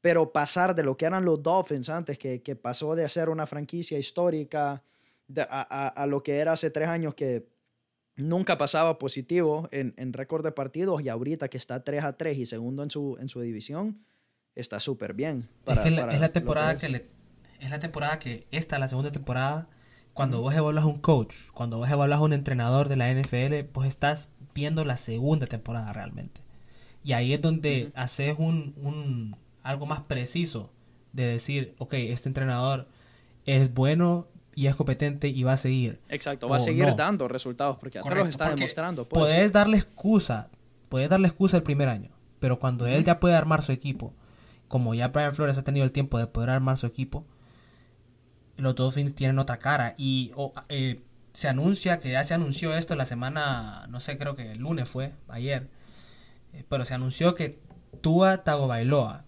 [0.00, 3.46] pero pasar de lo que eran los Dolphins antes, que, que pasó de ser una
[3.46, 4.82] franquicia histórica
[5.36, 7.46] a, a, lo que era hace tres años que
[8.16, 12.38] nunca pasaba positivo en, en récord de partidos y ahorita que está 3 a 3
[12.38, 14.04] y segundo en su, en su división,
[14.54, 15.48] está súper bien.
[15.66, 17.06] es, la, temporada que, le,
[17.60, 19.68] es la temporada que esta, la segunda temporada,
[20.12, 24.28] cuando vos evaluas un coach, cuando vos evaluas un entrenador de la NFL, pues estás
[24.54, 26.40] viendo la segunda temporada realmente.
[27.02, 30.70] Y ahí es donde haces un, un algo más preciso
[31.12, 32.88] de decir, ok, este entrenador
[33.46, 34.28] es bueno
[34.60, 36.00] y es competente y va a seguir.
[36.10, 39.08] Exacto, va a seguir dando resultados porque acá los está demostrando.
[39.08, 39.18] Pues.
[39.18, 40.50] Puedes darle excusa,
[40.90, 44.12] puedes darle excusa el primer año, pero cuando él ya puede armar su equipo,
[44.68, 47.24] como ya Brian Flores ha tenido el tiempo de poder armar su equipo,
[48.58, 50.32] los Dolphins tienen otra cara y
[50.68, 51.00] eh,
[51.32, 54.90] se anuncia que ya se anunció esto la semana, no sé, creo que el lunes
[54.90, 55.68] fue, ayer,
[56.52, 57.58] Eh, Pero se anunció que
[58.02, 59.24] Tua Tagovailoa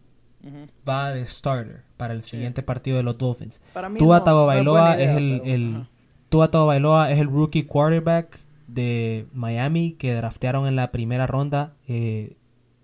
[0.86, 3.60] va de starter para el siguiente partido de los Dolphins.
[3.72, 5.88] Para mí Tua no- Tagovailoa no es el, pero, el- ajá.
[6.28, 11.74] Tua Tagovailoa es el rookie quarterback de Miami que draftearon en la primera ronda.
[11.88, 12.36] eh,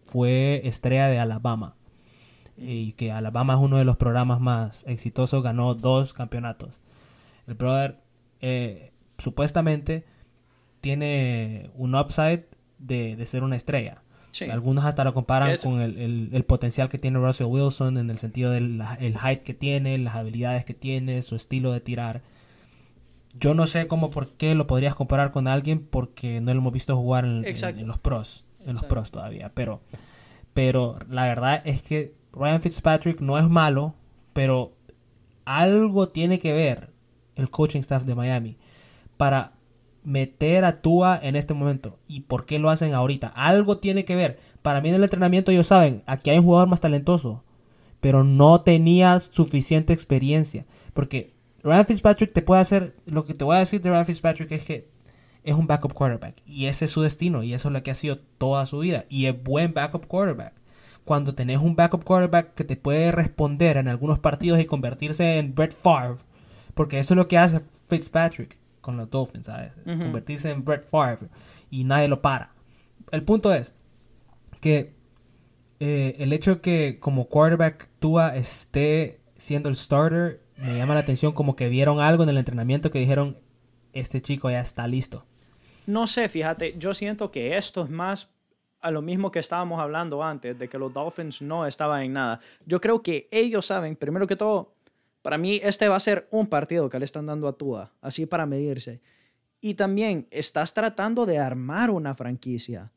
[0.05, 1.75] fue estrella de Alabama.
[2.57, 5.43] Y que Alabama es uno de los programas más exitosos.
[5.43, 6.79] Ganó dos campeonatos.
[7.47, 7.99] El brother
[8.41, 10.05] eh, supuestamente
[10.81, 12.45] tiene un upside
[12.79, 14.03] de, de ser una estrella.
[14.38, 14.51] Sí.
[14.51, 18.18] Algunos hasta lo comparan con el, el- el potencial que tiene Russell Wilson en el
[18.18, 22.22] sentido del el height que tiene, las habilidades que tiene, su estilo de tirar.
[23.38, 26.72] Yo no sé cómo, por qué lo podrías comparar con alguien porque no lo hemos
[26.72, 27.81] visto jugar en, en- Exacto.
[27.81, 29.51] en los pros, en los pros todavía.
[29.55, 29.81] Pero,
[30.55, 33.94] pero la verdad es que Ryan Fitzpatrick no es malo,
[34.33, 34.72] pero
[35.44, 36.90] algo tiene que ver
[37.37, 38.57] el coaching staff de Miami
[39.16, 39.53] para
[40.05, 41.99] meter a Tua en este momento.
[42.09, 43.29] ¿Y por qué lo hacen ahorita?
[43.29, 44.39] Algo tiene que ver.
[44.63, 47.45] Para mí en el entrenamiento ellos saben, aquí hay un jugador más talentoso,
[48.01, 50.67] pero no tenía suficiente experiencia.
[50.95, 51.33] Porque
[51.63, 54.65] Ryan Fitzpatrick te puede hacer, lo que te voy a decir de Ryan Fitzpatrick es
[54.65, 54.89] que
[55.45, 56.43] es un backup quarterback.
[56.47, 57.43] Y ese es su destino.
[57.43, 59.05] Y eso es lo que ha sido toda su vida.
[59.09, 60.55] Y es buen backup quarterback.
[61.05, 65.55] Cuando tenés un backup quarterback que te puede responder en algunos partidos y convertirse en
[65.55, 66.19] Brett Favre.
[66.75, 69.85] Porque eso es lo que hace Fitzpatrick con los Dolphins a veces.
[69.85, 71.29] Convertirse en Brett Favre.
[71.71, 72.53] Y nadie lo para.
[73.11, 73.73] El punto es
[74.61, 74.95] que
[75.81, 81.33] eh, el hecho que como quarterback Tua esté siendo el starter me llama la atención
[81.33, 83.38] como que vieron algo en el entrenamiento que dijeron
[83.93, 85.25] este chico ya está listo.
[85.87, 88.31] No sé, fíjate, yo siento que esto es más
[88.81, 92.41] a lo mismo que estábamos hablando antes, de que los Dolphins no estaban en nada.
[92.67, 94.75] Yo creo que ellos saben, primero que todo,
[95.29, 98.25] para mí este va a ser un partido que le están dando a Tua, así
[98.25, 99.03] para medirse.
[99.61, 102.91] Y también estás tratando de armar una franquicia.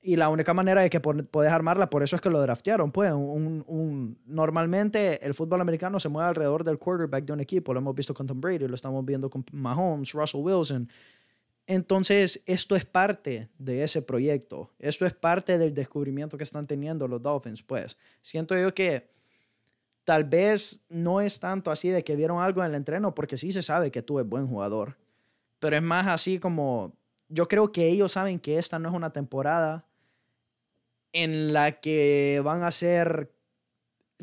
[0.00, 2.92] Y la única manera de que puedes armarla, por eso es que lo draftearon.
[2.92, 7.74] Pues, un, un- normalmente el fútbol americano se mueve alrededor del quarterback de un equipo.
[7.74, 10.88] Lo hemos visto con Tom Brady, lo estamos viendo con Mahomes, Russell Wilson.
[11.66, 14.70] Entonces, esto es parte de ese proyecto.
[14.78, 17.98] Esto es parte del descubrimiento que están teniendo los Dolphins, pues.
[18.22, 19.14] Siento yo que
[20.06, 23.50] tal vez no es tanto así de que vieron algo en el entreno, porque sí
[23.50, 24.96] se sabe que tú eres buen jugador.
[25.58, 26.92] Pero es más así como,
[27.28, 29.84] yo creo que ellos saben que esta no es una temporada
[31.12, 33.32] en la que van a ser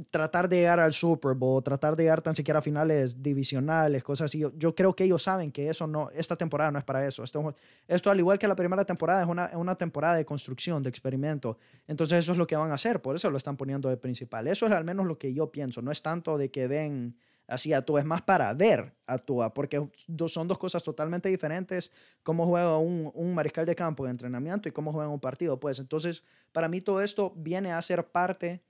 [0.09, 4.25] tratar de llegar al Super Bowl, tratar de llegar tan siquiera a finales divisionales, cosas
[4.25, 4.43] así.
[4.55, 7.23] Yo, creo que ellos saben que eso no, esta temporada no es para eso.
[7.23, 7.55] Esto,
[7.87, 11.57] esto al igual que la primera temporada, es una, una temporada de construcción, de experimento.
[11.87, 14.47] Entonces eso es lo que van a hacer, por eso lo están poniendo de principal.
[14.47, 15.81] Eso es al menos lo que yo pienso.
[15.81, 17.15] No es tanto de que ven
[17.47, 19.87] así a Tua, es más para ver a Tua, porque
[20.27, 21.91] son dos cosas totalmente diferentes,
[22.23, 25.59] cómo juega un, un mariscal de campo de entrenamiento y cómo juega un partido.
[25.59, 28.63] Pues entonces, para mí todo esto viene a ser parte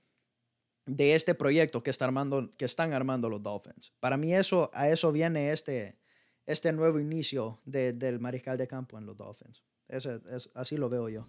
[0.86, 3.92] de este proyecto que, está armando, que están armando los Dolphins.
[4.00, 5.98] Para mí eso, a eso viene este,
[6.46, 9.64] este nuevo inicio de- del mariscal de campo en los Dolphins.
[9.88, 11.26] Ese- es- así lo veo yo.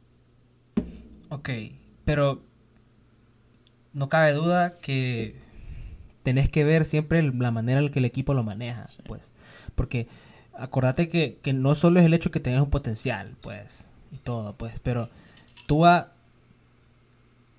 [1.30, 1.50] Ok,
[2.04, 2.41] pero
[3.94, 5.36] no cabe duda que
[6.24, 9.32] tenés que ver siempre la manera en que el equipo lo maneja, pues.
[9.76, 10.08] Porque
[10.54, 14.58] acordate que, que no solo es el hecho que tengas un potencial, pues, y todo,
[14.58, 15.10] pues, pero
[15.68, 16.14] Tua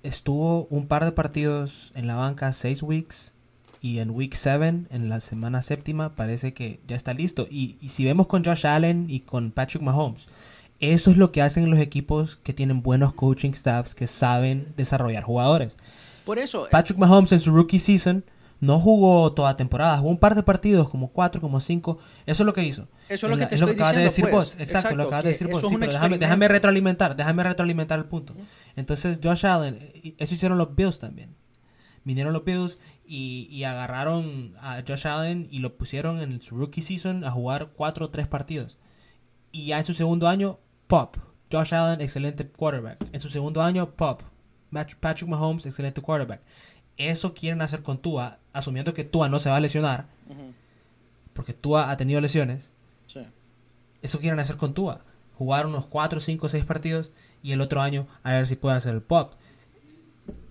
[0.03, 3.33] estuvo un par de partidos en la banca, seis weeks,
[3.81, 7.47] y en week 7, en la semana séptima, parece que ya está listo.
[7.49, 10.27] Y, y si vemos con Josh Allen y con Patrick Mahomes,
[10.79, 15.23] eso es lo que hacen los equipos que tienen buenos coaching staffs que saben desarrollar
[15.23, 15.77] jugadores.
[16.25, 18.23] Por eso, Patrick Mahomes en su rookie season
[18.59, 21.99] no jugó toda temporada, jugó un par de partidos, como cuatro, como cinco.
[22.25, 22.87] Eso es lo que hizo.
[23.09, 24.55] Eso es lo que te es lo que estoy acabas de decir diciendo, vos.
[24.55, 24.67] pues.
[24.67, 25.61] Exacto, lo acabas de decir vos.
[25.61, 28.33] Sí, pero déjame, déjame retroalimentar, déjame retroalimentar el punto.
[28.75, 31.35] Entonces, Josh Allen, y- eso hicieron los Bills también.
[32.03, 36.81] Vinieron los Bills y, y agarraron a Josh Allen y lo pusieron en su rookie
[36.81, 38.77] season a jugar cuatro o tres partidos.
[39.51, 41.17] Y ya en su segundo año, pop.
[41.51, 43.05] Josh Allen, excelente quarterback.
[43.11, 44.21] En su segundo año, pop.
[44.99, 46.41] Patrick Mahomes, excelente quarterback.
[46.97, 50.05] Eso quieren hacer con Tua, asumiendo que Tua no se va a lesionar,
[51.33, 52.71] porque Tua ha tenido lesiones.
[53.05, 53.25] sí.
[54.01, 55.01] Eso quieren hacer con Tua.
[55.37, 57.11] Jugar unos 4, 5, 6 partidos
[57.43, 59.33] y el otro año a ver si puede hacer el pop.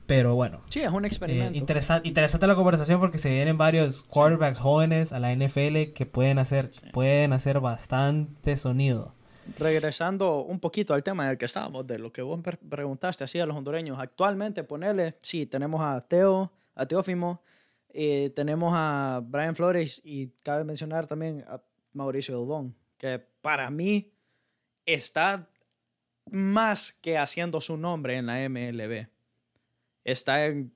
[0.06, 1.58] Pero bueno, Sí, es un eh, experimento.
[1.58, 6.38] interesa- interesante la conversación porque se vienen varios quarterbacks jóvenes a la NFL que pueden
[6.38, 9.14] hacer, pueden hacer bastante sonido.
[9.58, 13.38] Regresando un poquito al tema del que estábamos, de lo que vos pre- preguntaste así
[13.38, 13.98] a los hondureños.
[13.98, 17.42] Actualmente, ponerle, sí, tenemos a Teo, a Teófimo,
[17.88, 24.12] eh, tenemos a Brian Flores y cabe mencionar también a Mauricio Dubón, que para mí
[24.84, 25.48] está
[26.30, 29.06] más que haciendo su nombre en la MLB.
[30.04, 30.72] Está en,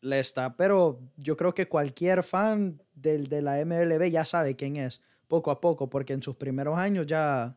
[0.00, 4.76] le está, pero yo creo que cualquier fan del, de la MLB ya sabe quién
[4.76, 7.56] es, poco a poco, porque en sus primeros años ya,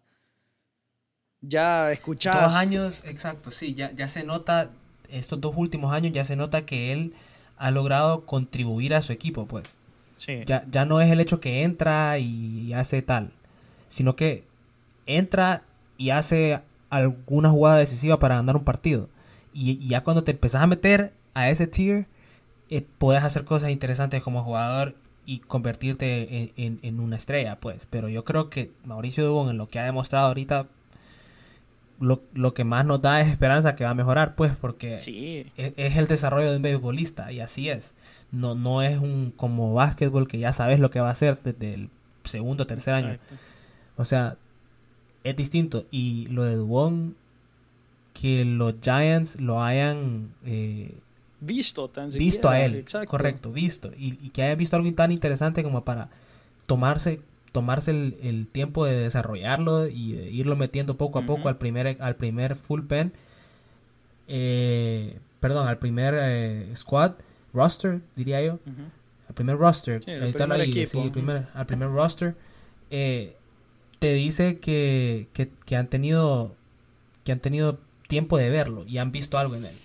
[1.47, 2.41] ya escuchas.
[2.43, 4.69] Dos años, exacto, sí, ya, ya se nota,
[5.09, 7.13] estos dos últimos años ya se nota que él
[7.57, 9.63] ha logrado contribuir a su equipo, pues.
[10.17, 10.43] Sí.
[10.45, 13.31] Ya, ya no es el hecho que entra y hace tal,
[13.89, 14.43] sino que
[15.05, 15.63] entra
[15.97, 19.09] y hace alguna jugada decisiva para ganar un partido.
[19.53, 22.07] Y, y ya cuando te empezás a meter a ese tier,
[22.69, 27.85] eh, puedes hacer cosas interesantes como jugador y convertirte en, en- en una estrella, pues.
[27.89, 30.67] Pero yo creo que Mauricio Dubón, en lo que ha demostrado ahorita,
[31.99, 35.45] lo, lo que más nos da es esperanza que va a mejorar, pues, porque Sí.
[35.57, 37.93] es, es el desarrollo de un beisbolista y así es.
[38.31, 41.73] No, no es un como básquetbol que ya sabes lo que va a hacer desde
[41.73, 41.89] el
[42.25, 43.17] segundo o tercer año.
[43.97, 44.35] O sea,
[45.23, 45.85] es distinto.
[45.91, 47.15] Y lo de Dubón,
[48.13, 50.95] que los Giants lo hayan eh,
[51.41, 53.09] Visto tan visto a él, exacto.
[53.09, 53.91] correcto, visto.
[53.97, 56.09] Y, y que haya visto algo tan interesante como para
[56.65, 57.21] tomarse
[57.55, 61.97] tomarse el, el tiempo de desarrollarlo y de irlo metiendo poco a poco al primer
[61.99, 63.13] al primer full pen
[64.27, 67.13] eh, perdón al primer eh, squad
[67.53, 68.59] roster diría yo
[69.27, 71.13] al primer roster, Sí, el editarlo primer ahí, equipo, sí, el ujú.
[71.13, 72.35] primer, al primer roster,
[72.91, 73.35] eh,
[73.97, 76.55] te dice que, que, que han tenido
[77.23, 79.75] que han tenido tiempo de verlo y han visto algo en él.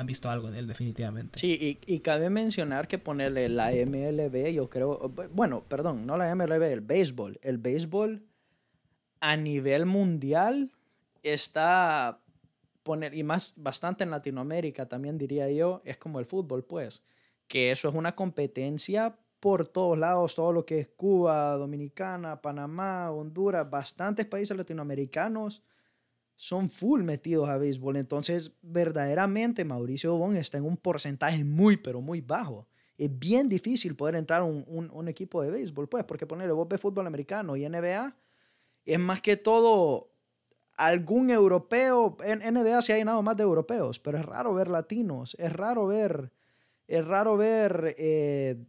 [0.00, 1.38] Han visto algo en él definitivamente.
[1.38, 6.34] Sí, y, y cabe mencionar que ponerle la MLB, yo creo, bueno, perdón, no la
[6.34, 7.38] MLB, el béisbol.
[7.42, 8.24] El béisbol
[9.20, 10.72] a nivel mundial
[11.22, 12.18] está
[12.82, 17.02] poner y más bastante en Latinoamérica también diría yo, es como el fútbol, pues,
[17.46, 23.10] que eso es una competencia por todos lados, todo lo que es Cuba, Dominicana, Panamá,
[23.10, 25.62] Honduras, bastantes países latinoamericanos
[26.40, 27.98] son full metidos a béisbol.
[27.98, 32.66] Entonces, verdaderamente Mauricio Dubón está en un porcentaje muy, pero muy bajo.
[32.96, 36.66] Es bien difícil poder entrar a un, un- equipo de béisbol, pues, porque ponerle vos
[36.66, 38.16] ves fútbol americano y NBA,
[38.86, 40.14] es más que todo
[40.78, 42.16] algún europeo.
[42.24, 45.86] En NBA sí hay nada más de europeos, pero es raro ver latinos, es raro
[45.86, 46.32] ver,
[46.88, 48.64] es raro ver eh,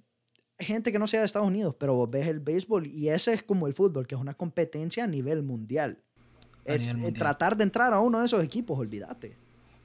[0.60, 3.44] gente que no sea de Estados Unidos, pero vos ves el béisbol y ese es
[3.44, 6.04] como el fútbol, que es una competencia a nivel mundial.
[6.66, 9.36] Es, eh, tratar de entrar a uno de esos equipos, olvídate.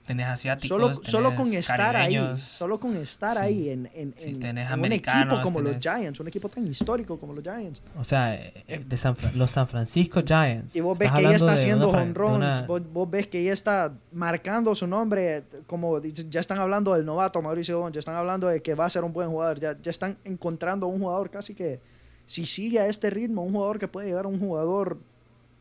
[0.07, 3.43] Tenés asiáticos, Solo, tenés solo con estar ahí, solo con estar Sí.
[3.43, 6.65] ahí en, en, Sí, en- tenés en un equipo como los Giants, un equipo tan
[6.65, 7.83] histórico como los Giants.
[7.99, 10.77] O sea, eh, eh, de San Fra- los San Francisco Giants.
[10.77, 13.93] Y vos ves que ella está haciendo runs, una- vos, vos ves que ella está
[14.13, 18.63] marcando su nombre, como ya están hablando del novato Mauricio Don, ya están hablando de
[18.63, 21.81] que va a ser un buen jugador, ya, ya están encontrando un jugador casi que,
[22.27, 24.99] si sigue a este ritmo, un jugador que puede llegar a un jugador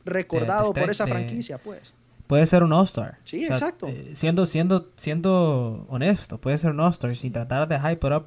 [0.06, 1.94] recordado por esa franquicia, pues.
[2.28, 3.18] Puede ser un All-Star.
[3.24, 3.88] Sí, exacto.
[3.88, 8.26] eh, siendo, siendo, siendo honesto, puede ser un All-Star sin tratar de hype it up.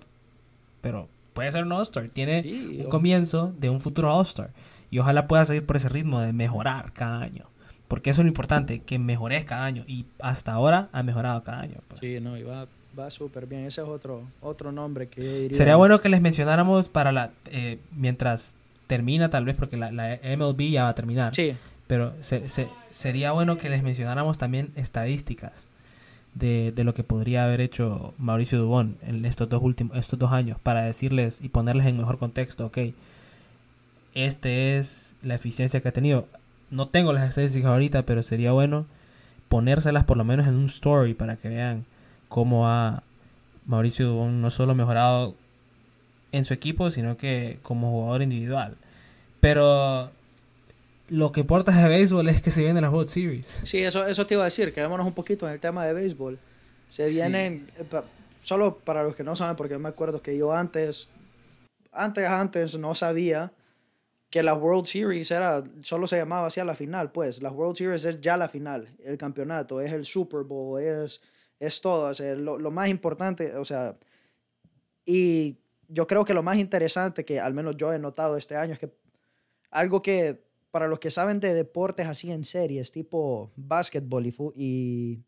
[0.80, 2.08] Pero puede ser un All-Star.
[2.08, 4.50] Tiene Sí, un o- comienzo de un futuro All-Star.
[4.90, 7.46] Y ojalá pueda seguir por ese ritmo de mejorar cada año.
[7.88, 9.82] Porque eso es lo importante, que mejores cada año.
[9.88, 11.78] Y hasta ahora ha mejorado cada año.
[11.88, 11.98] pues.
[12.00, 13.64] Sí, no, y va, va súper bien.
[13.64, 15.56] Ese es otro, otro nombre que yo diría.
[15.58, 18.54] Sería bueno que les mencionáramos para la eh, mientras
[18.88, 21.34] termina tal vez porque la, la MLB ya va a terminar.
[21.34, 21.54] Sí,
[21.86, 25.68] Pero se- se- sería bueno que les mencionáramos también estadísticas
[26.34, 30.32] de, de lo que podría haber hecho Mauricio Dubón en estos dos últimos estos dos
[30.32, 32.78] años para decirles y ponerles en mejor contexto, ok,
[34.14, 36.26] este es la eficiencia que ha tenido.
[36.70, 38.86] No tengo las estadísticas ahorita, pero sería bueno
[39.48, 41.84] ponérselas por lo menos en un story para que vean
[42.28, 43.02] cómo ha
[43.66, 45.34] Mauricio Dubón no solo mejorado
[46.32, 48.76] en su equipo, sino que como jugador individual.
[49.40, 50.10] Pero
[51.08, 53.46] lo que importa de béisbol es que se vienen las World Series.
[53.64, 54.72] sí, eso, eso te iba a decir.
[54.74, 56.38] Quedémonos un poquito en el tema de béisbol.
[56.90, 57.14] Se Sí.
[57.14, 57.84] vienen, eh,
[58.42, 61.08] solo para los que no saben, porque yo me acuerdo que yo antes,
[61.92, 63.52] antes, antes no sabía
[64.30, 67.40] que la World Series era, solo se llamaba así a la final, pues.
[67.40, 71.22] La World Series es ya la final, el campeonato, es el Super Bowl, es,
[71.58, 72.10] es todo.
[72.10, 73.96] o sea, lo, lo más importante, o sea,
[75.06, 75.56] y
[75.88, 78.78] yo creo que lo más interesante que al menos yo he notado este año es
[78.78, 78.90] que
[79.70, 85.24] algo que para los que saben de deportes así en series, tipo básquetbol y, y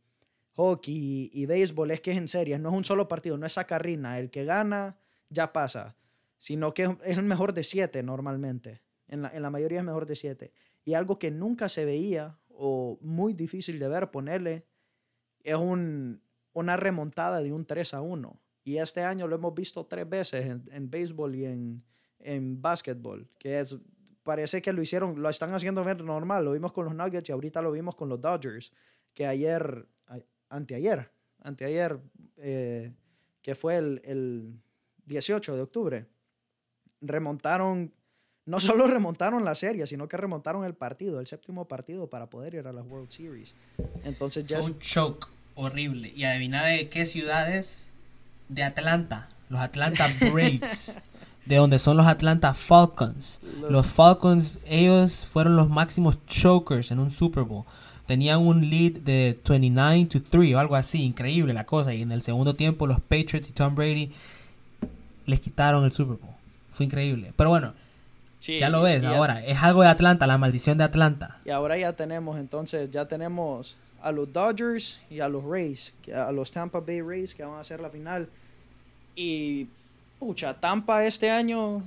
[0.54, 3.46] hockey y, y béisbol, es que es en series, no es un solo partido, no
[3.46, 4.98] es sacarrina, el que gana
[5.30, 5.96] ya pasa,
[6.36, 10.06] sino que es el mejor de siete normalmente, en la, en la mayoría es mejor
[10.06, 10.52] de siete.
[10.84, 14.66] Y algo que nunca se veía o muy difícil de ver, ponerle,
[15.42, 18.40] es un, una remontada de un 3 a 1.
[18.64, 21.82] Y este año lo hemos visto tres veces en, en béisbol y en,
[22.18, 23.76] en básquetbol, que es,
[24.22, 27.32] parece que lo hicieron, lo están haciendo ver normal, lo vimos con los Nuggets y
[27.32, 28.72] ahorita lo vimos con los Dodgers,
[29.14, 29.86] que ayer,
[30.48, 31.10] anteayer,
[31.42, 31.98] anteayer,
[32.36, 32.92] eh,
[33.42, 34.60] que fue el, el
[35.06, 36.06] 18 de octubre,
[37.00, 37.92] remontaron
[38.46, 42.54] no solo remontaron la serie, sino que remontaron el partido, el séptimo partido para poder
[42.54, 43.54] ir a la World Series.
[44.04, 46.12] Entonces ya Fue un choke horrible.
[46.14, 47.89] Y adivina de qué ciudades?
[48.50, 49.28] De Atlanta.
[49.48, 51.00] Los Atlanta Braves.
[51.46, 53.40] de donde son los Atlanta Falcons.
[53.68, 57.64] Los Falcons, ellos fueron los máximos chokers en un Super Bowl.
[58.06, 61.02] Tenían un lead de 29 to 3 o algo así.
[61.02, 61.94] Increíble la cosa.
[61.94, 64.12] Y en el segundo tiempo los Patriots y Tom Brady
[65.26, 66.34] les quitaron el Super Bowl.
[66.72, 67.32] Fue increíble.
[67.36, 67.72] Pero bueno,
[68.40, 69.44] ya lo ves ahora.
[69.44, 71.38] Es algo de Atlanta, la maldición de Atlanta.
[71.44, 76.32] Y ahora ya tenemos, entonces, ya tenemos a los Dodgers y a los Rays, a
[76.32, 78.28] los Tampa Bay Rays que van a hacer la final.
[79.14, 79.68] Y,
[80.18, 81.82] pucha, Tampa este año,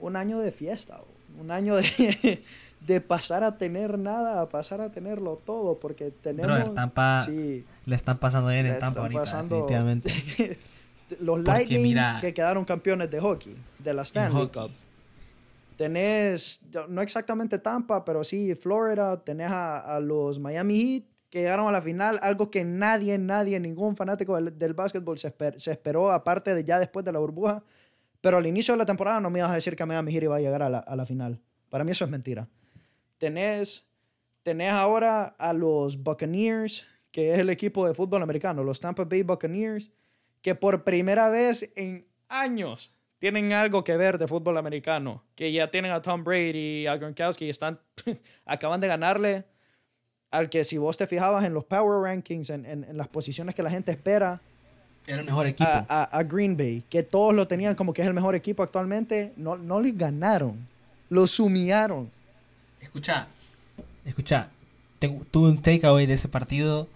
[0.00, 1.00] un año de fiesta,
[1.40, 2.42] un año de,
[2.80, 6.74] de pasar a tener nada a pasar a tenerlo todo, porque tenemos...
[6.74, 10.10] Tampa le están pasando bien en Tampa ahorita, definitivamente.
[11.20, 14.70] los Lightning que quedaron campeones de hockey, de la Stanley Cup
[15.82, 21.72] tenés, no exactamente Tampa, pero sí Florida, tenés a, los Miami Heat que llegaron a
[21.72, 25.34] la final, algo que nadie, nadie, ningún fanático del, del básquetbol se,
[25.70, 27.64] esperó, aparte de ya después de la burbuja.
[28.20, 30.36] Pero al inicio de la temporada no me ibas a decir que Miami Heat iba
[30.36, 31.40] a llegar a la, final.
[31.70, 32.50] Para mí eso es mentira.
[33.16, 33.88] Tenés,
[34.42, 39.22] tenés ahora a los Buccaneers, que es el equipo de fútbol americano, los Tampa Bay
[39.22, 39.90] Buccaneers,
[40.42, 45.70] que por primera vez en años tienen algo que ver de fútbol americano, que ya
[45.70, 47.80] tienen a Tom Brady a Gronkowski están,
[48.44, 49.46] acaban de ganarle
[50.32, 53.62] al que si vos te fijabas en los power rankings, en, en, las posiciones que
[53.62, 54.40] la gente espera,
[55.06, 55.70] era el mejor equipo.
[55.70, 59.32] A, a, Green Bay, que todos lo tenían como que es el mejor equipo actualmente,
[59.36, 60.66] no, no les ganaron,
[61.08, 62.10] los humillaron.
[62.80, 63.28] Escucha,
[64.04, 64.48] escucha,
[64.98, 66.88] tuve un takeaway de ese partido,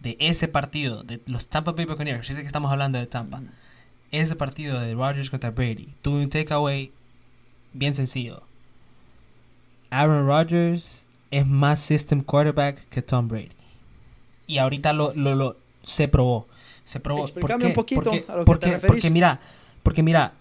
[0.00, 3.40] de ese partido, de los Tampa Bay Buccaneers, sé que estamos hablando de Tampa
[4.10, 6.92] ese partido de Rodgers contra Brady tuve un takeaway
[7.72, 8.42] bien sencillo.
[9.90, 13.50] Aaron Rodgers es más system quarterback que Tom Brady.
[14.46, 16.46] Y ahorita lo, lo, lo se probó.
[16.84, 17.24] Se probó.
[17.24, 19.40] Explícame un poquito porque, a lo porque, que te porque mira,
[19.82, 20.32] porque mira,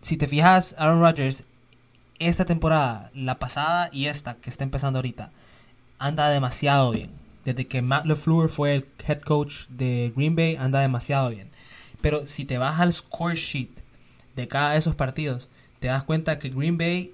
[0.00, 1.44] si te fijas, Aaron Rodgers,
[2.18, 5.30] esta temporada, la pasada y esta que está empezando ahorita,
[5.98, 7.10] anda demasiado bien.
[7.44, 11.50] Desde que Matt LeFleur fue el head coach de Green Bay, anda demasiado bien.
[12.00, 13.70] Pero si te vas al score sheet
[14.36, 15.48] de cada de esos partidos,
[15.80, 17.12] te das cuenta que Green Bay,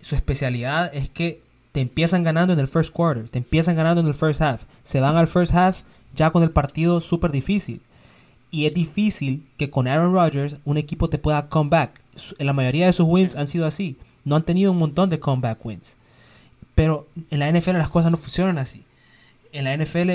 [0.00, 4.08] su especialidad es que te empiezan ganando en el first quarter, te empiezan ganando en
[4.08, 5.82] el first half, se van al first half
[6.14, 7.80] ya con el partido súper difícil.
[8.50, 12.02] Y es difícil que con Aaron Rodgers un equipo te pueda comeback.
[12.38, 13.96] La mayoría de sus wins han sido así.
[14.24, 15.96] No han tenido un montón de comeback wins.
[16.74, 18.84] Pero en la NFL las cosas no funcionan así.
[19.52, 20.10] En la NFL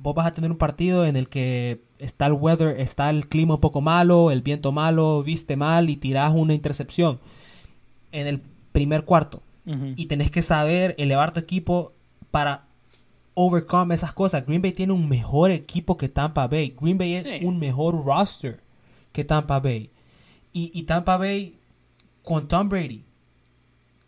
[0.00, 3.54] vos vas a tener un partido en el que está el weather, está el clima
[3.54, 7.18] un poco malo, el viento malo, viste mal y tirás una intercepción
[8.12, 8.40] en el
[8.72, 9.42] primer cuarto.
[9.96, 11.92] Y tenés que saber elevar tu equipo
[12.30, 12.64] para
[13.34, 14.44] overcome esas cosas.
[14.44, 16.74] Green Bay tiene un mejor equipo que Tampa Bay.
[16.80, 18.60] Green Bay es un mejor roster
[19.12, 19.90] que Tampa Bay.
[20.52, 21.56] Y, Tampa Bay
[22.24, 23.04] con Tom Brady,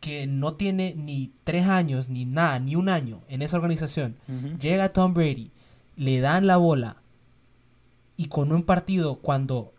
[0.01, 4.16] que no tiene ni tres años, ni nada, ni un año en esa organización,
[4.59, 5.53] llega Tom Brady
[5.96, 6.96] le dan la bola
[8.16, 9.72] y con un partido cuando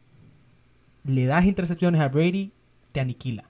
[1.03, 2.51] le das intercepciones a Brady,
[2.91, 3.45] te aniquila.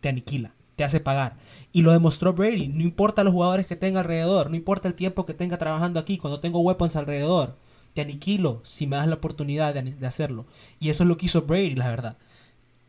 [0.00, 0.53] Te aniquila.
[0.76, 1.36] Te hace pagar.
[1.72, 2.68] Y lo demostró Brady.
[2.68, 4.50] No importa los jugadores que tenga alrededor.
[4.50, 6.18] No importa el tiempo que tenga trabajando aquí.
[6.18, 7.56] Cuando tengo weapons alrededor.
[7.94, 10.46] Te aniquilo si me das la oportunidad de, hacerlo.
[10.80, 12.16] Y eso es lo que hizo Brady, la verdad.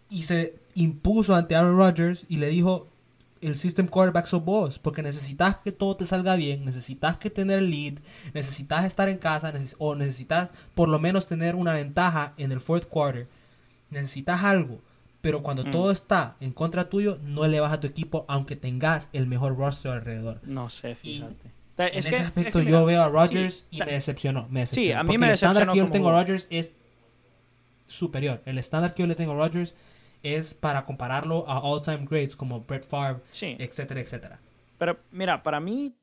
[0.09, 2.87] Y se impuso ante Aaron Rodgers y le dijo,
[3.41, 7.61] el system quarterback sos vos, porque necesitas que todo te salga bien, necesitas que tener
[7.61, 7.99] lead,
[8.33, 12.87] necesitas estar en casa, o necesitas por lo menos tener una ventaja en el fourth
[12.87, 13.27] quarter,
[13.91, 14.81] necesitas algo,
[15.25, 15.71] pero cuando mm.
[15.71, 19.57] todo está en contra tuyo, no le vas a tu equipo aunque tengas el mejor
[19.57, 20.39] roster alrededor.
[20.43, 21.51] No sé, fíjate.
[21.79, 25.25] en ese aspecto yo veo a Rodgers y me decepcionó, me Sí, a mí me
[25.25, 25.53] decepcionó.
[25.53, 26.73] El estándar que yo tengo a Rodgers es
[27.87, 28.43] superior.
[28.45, 29.73] El estándar que yo le tengo a Rodgers
[30.21, 34.39] es para compararlo a all-time greats como Brett Favre, etcétera, etcétera.
[34.77, 35.95] Pero mira, para mí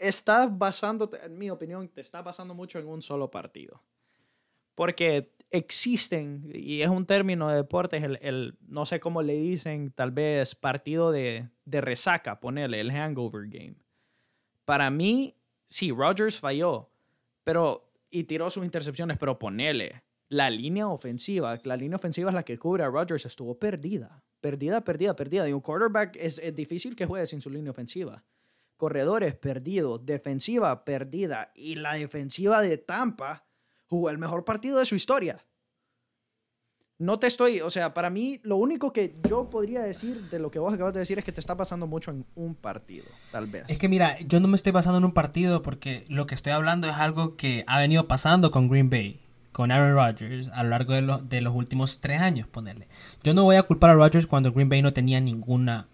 [0.00, 3.80] está basando, en mi opinión, te está basando mucho en un solo partido.
[4.74, 9.92] Porque existen, y es un término de deportes, el, el no sé cómo le dicen,
[9.92, 13.76] tal vez partido de, de resaca, ponerle el hangover game.
[14.64, 15.34] Para mí,
[15.64, 16.90] sí, Rodgers falló,
[17.44, 22.44] pero y tiró sus intercepciones, pero ponele la línea ofensiva, la línea ofensiva es la
[22.44, 24.22] que cubre a Rodgers, estuvo perdida.
[24.40, 25.48] Perdida, perdida, perdida.
[25.48, 28.24] Y un quarterback es, difícil que juegue sin su línea ofensiva.
[28.76, 33.47] corredores perdidos, defensiva perdida y la defensiva de Tampa
[33.88, 35.44] jugó el mejor partido de su historia.
[37.00, 40.50] No te estoy, o sea, para mí lo único que yo podría decir de lo
[40.50, 43.46] que vos acabas de decir es que te está pasando mucho en un partido, tal
[43.46, 43.64] vez.
[43.68, 46.52] Es que mira, yo no me estoy basando en un partido porque lo que estoy
[46.52, 49.20] hablando es algo que ha venido pasando con Green Bay,
[49.52, 52.88] con Aaron Rodgers a lo largo de, de los últimos tres años, ponerle.
[53.22, 55.86] Yo no voy a culpar a Rodgers cuando Green Bay no tenía ninguna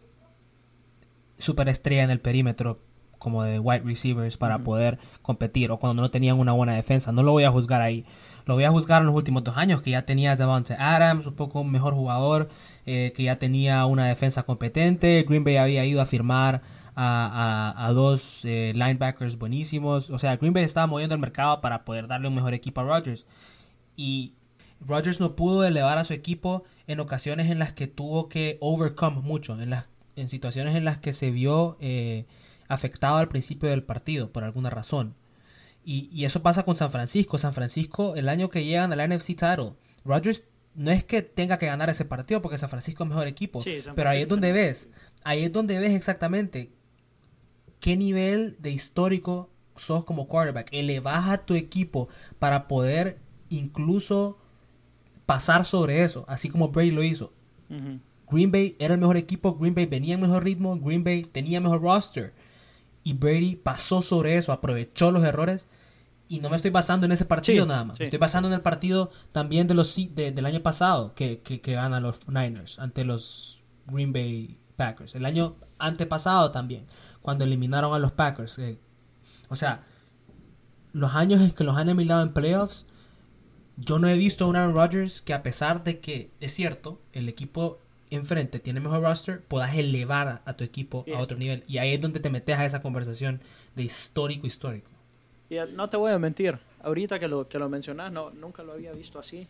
[1.39, 2.81] superestrella en el perímetro
[3.25, 7.11] como de wide receivers para poder competir o cuando no tenían una buena defensa.
[7.11, 8.05] No lo voy a juzgar ahí.
[8.45, 11.35] Lo voy a juzgar en los últimos dos años, que ya tenía Davante Adams, un
[11.35, 12.51] poco mejor jugador,
[12.85, 15.25] eh, que ya tenía una defensa competente.
[15.27, 16.61] Green Bay había ido a firmar
[16.95, 20.11] a, dos eh, linebackers buenísimos.
[20.11, 22.85] O sea, Green Bay estaba moviendo el mercado para poder darle un mejor equipo a
[22.85, 23.25] Rodgers.
[23.97, 24.35] Y
[24.87, 29.21] Rodgers no pudo elevar a su equipo en ocasiones en las que tuvo que overcome
[29.21, 32.27] mucho, en, las, en situaciones en las que se vio eh,
[32.69, 35.15] afectado al principio del partido por alguna razón.
[35.85, 37.37] Y, eso pasa con San Francisco.
[37.37, 40.45] San Francisco, el año que llegan al NFC title, Rodgers
[40.75, 43.63] no es que tenga que ganar ese partido porque San Francisco es mejor equipo.
[43.95, 44.89] pero ahí es donde ves,
[45.23, 46.71] ahí es donde ves exactamente
[47.81, 50.69] qué nivel de histórico sos como quarterback.
[50.73, 52.09] Elevas a tu equipo
[52.39, 53.19] para poder
[53.51, 54.39] incluso
[55.27, 57.33] pasar sobre eso, así como Brady lo hizo.
[58.31, 61.61] Green Bay era el mejor equipo, Green Bay venía en mejor ritmo, Green Bay tenía
[61.61, 62.33] mejor roster.
[63.05, 65.67] Y Brady pasó sobre eso, aprovechó los errores
[66.27, 68.01] y no me estoy basando en ese partido nada más.
[68.01, 72.27] estoy basando en el partido también de los del año pasado que, que, ganan los
[72.29, 75.15] Niners ante los Green Bay Packers.
[75.15, 76.87] El año antepasado también,
[77.21, 78.59] cuando eliminaron a los Packers.
[78.59, 78.79] Eh,
[79.49, 79.85] o sea,
[80.93, 82.87] los años en que los han eliminado en playoffs,
[83.77, 87.03] yo no he visto a un Aaron Rodgers que a pesar de que es cierto,
[87.13, 87.81] el equipo
[88.17, 91.65] enfrente tiene mejor roster, puedas elevar a, tu equipo a otro nivel.
[91.67, 93.41] Y ahí es donde te metes a esa conversación
[93.75, 94.91] de histórico histórico.
[95.51, 98.73] Eh, no te voy a mentir, ahorita que lo, que lo mencionas, no, nunca lo
[98.73, 99.47] había visto así.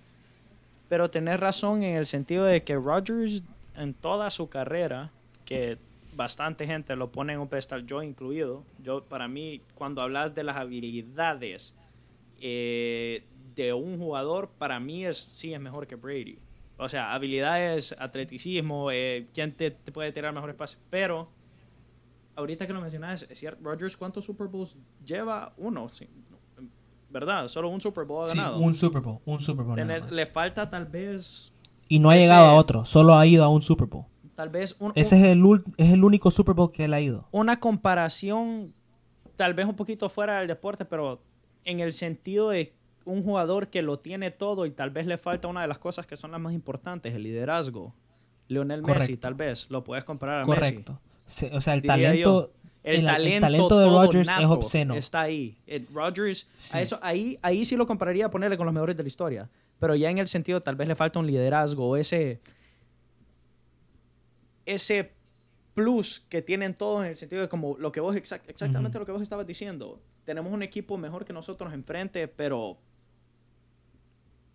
[0.88, 3.42] Pero tenés razón en el sentido de que Rodgers
[3.76, 5.10] en toda su carrera,
[5.44, 5.78] que
[6.14, 10.44] bastante gente lo pone en un pedestal, yo incluido, yo para mí cuando hablas de
[10.44, 11.74] las habilidades
[12.40, 16.38] eh, de un jugador, para mí es, sí es mejor que Brady.
[16.76, 21.28] O sea, habilidades, atleticismo, eh, quién te, te, puede tirar mejores pases, pero
[22.36, 25.52] ahorita que lo mencionas, es cierto, Rodgers, ¿cuántos Super Bowls lleva?
[25.56, 25.88] Uno,
[27.10, 27.46] ¿verdad?
[27.46, 28.58] Solo un Super Bowl ha ganado.
[28.58, 29.78] Sí, un Super Bowl, un Super Bowl.
[30.10, 31.52] le falta tal vez...
[31.86, 34.06] Y no ha llegado a otro, solo ha ido a un Super Bowl.
[34.34, 37.28] Tal vez un, Ese es, el, es el único Super Bowl que él ha ido.
[37.30, 38.74] Una comparación,
[39.36, 41.20] tal vez un poquito fuera del deporte, pero
[41.64, 45.48] en el sentido de un jugador que lo tiene todo y tal vez le falta
[45.48, 47.94] una de las cosas que son las más importantes, el liderazgo.
[48.48, 51.00] Lionel Messi, tal vez, lo puedes comparar a Correcto
[51.52, 52.52] o sea, el talento,
[52.82, 54.94] el, talento, de Rodgers es obsceno.
[54.94, 55.56] Está ahí.
[55.92, 59.50] Rodgers, eso, ahí, ahí sí lo compararía a ponerle con los mejores de la historia.
[59.78, 62.40] Pero ya en el sentido, tal vez le falta un liderazgo, ese,
[64.66, 65.12] ese
[65.74, 69.12] plus que tienen todos en el sentido de como lo que vos, exactamente lo que
[69.12, 70.00] vos estabas diciendo.
[70.24, 72.78] Tenemos un equipo mejor que nosotros enfrente, pero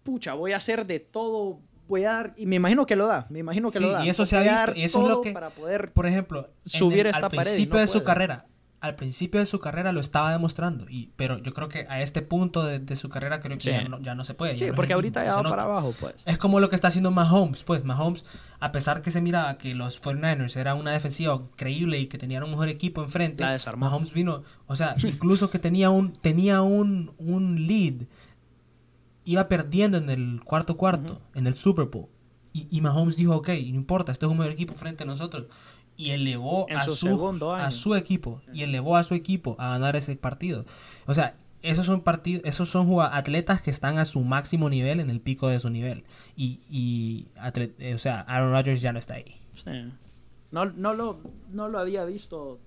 [0.09, 3.25] pucha, voy a hacer de todo voy a dar, y me imagino que lo da,
[3.29, 4.05] me imagino que lo da.
[4.05, 7.07] Y eso se ha visto, y eso es lo que, para poder por ejemplo, subir
[7.07, 8.45] esta al principio de su carrera,
[8.79, 12.21] al principio de su carrera lo estaba demostrando, y, pero yo creo que a este
[12.21, 14.57] punto de, su carrera creo que ya, no, se puede.
[14.57, 16.23] Sí, porque ahorita ya va para abajo, pues.
[16.25, 18.23] Es como lo que está haciendo Mahomes, pues Mahomes,
[18.59, 22.43] a pesar que se miraba que los 49ers eran una defensiva creíble y que tenían
[22.43, 23.43] un mejor equipo enfrente,
[23.75, 28.05] Mahomes vino, o sea, incluso que tenía un, tenía un, un lead
[29.29, 32.07] iba perdiendo en el cuarto cuarto, en el Super Bowl.
[32.51, 35.45] Y, y, Mahomes dijo, ok, no importa, este es un mejor equipo frente a nosotros.
[35.95, 38.41] Y elevó a su, a su equipo.
[38.51, 40.65] Y elevó a su equipo a ganar ese partido.
[41.05, 45.11] O sea, esos son partidos, esos son atletas que están a su máximo nivel, en
[45.11, 46.05] el pico de su nivel.
[46.35, 47.27] Y, y
[47.77, 49.35] eh, o sea, Aaron Rodgers ya no está ahí.
[50.49, 51.19] No, no, lo,
[51.51, 52.59] no lo había visto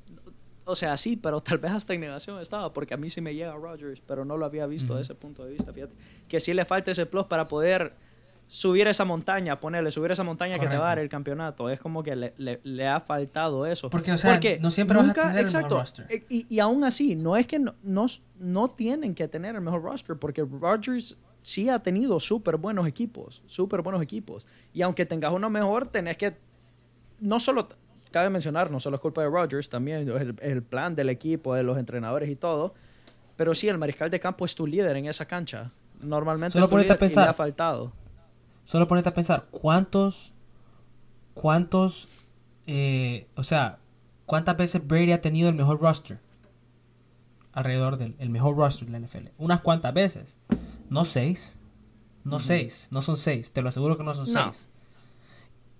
[0.64, 3.34] o sea, sí, pero tal vez hasta en negación estaba, porque a mí sí me
[3.34, 5.72] llega Rodgers, pero no lo había visto desde ese punto de vista.
[5.72, 5.94] Fíjate,
[6.28, 7.94] que sí le falta ese plus para poder
[8.46, 11.70] subir esa montaña, ponerle, subir esa montaña que te va a dar el campeonato.
[11.70, 13.88] Es como que le, le, ha faltado eso.
[13.88, 16.06] Porque, o sea, no siempre vas a tener exacto, el mejor roster.
[16.10, 18.06] Eh, y, y, aún así, no es que no, no,
[18.38, 23.42] no, tienen que tener el mejor roster, porque Rodgers sí ha tenido súper buenos equipos,
[23.46, 24.46] súper buenos equipos.
[24.72, 26.36] Y aunque tengas uno mejor, tenés que
[27.20, 27.68] no solo
[28.12, 31.64] cabe mencionar, no solo es culpa de Rodgers, también el, el plan del equipo, de
[31.64, 32.74] los entrenadores y todo.
[33.36, 35.72] Pero sí, el mariscal de campo es tu líder en esa cancha.
[36.00, 37.92] Normalmente solo es tu a pensar, ha faltado.
[38.64, 40.32] Solo ponete a pensar, ¿cuántos,
[41.34, 42.08] cuántos,
[42.66, 43.78] eh, o sea,
[44.26, 46.20] ¿cuántas veces Brady ha tenido el mejor roster?
[47.52, 49.28] Alrededor del el mejor roster de la NFL.
[49.38, 50.36] Unas cuantas veces.
[50.88, 51.58] No seis.
[52.24, 52.88] No seis.
[52.90, 53.52] No son seis.
[53.52, 54.44] Te lo aseguro que no son No.
[54.44, 54.68] seis.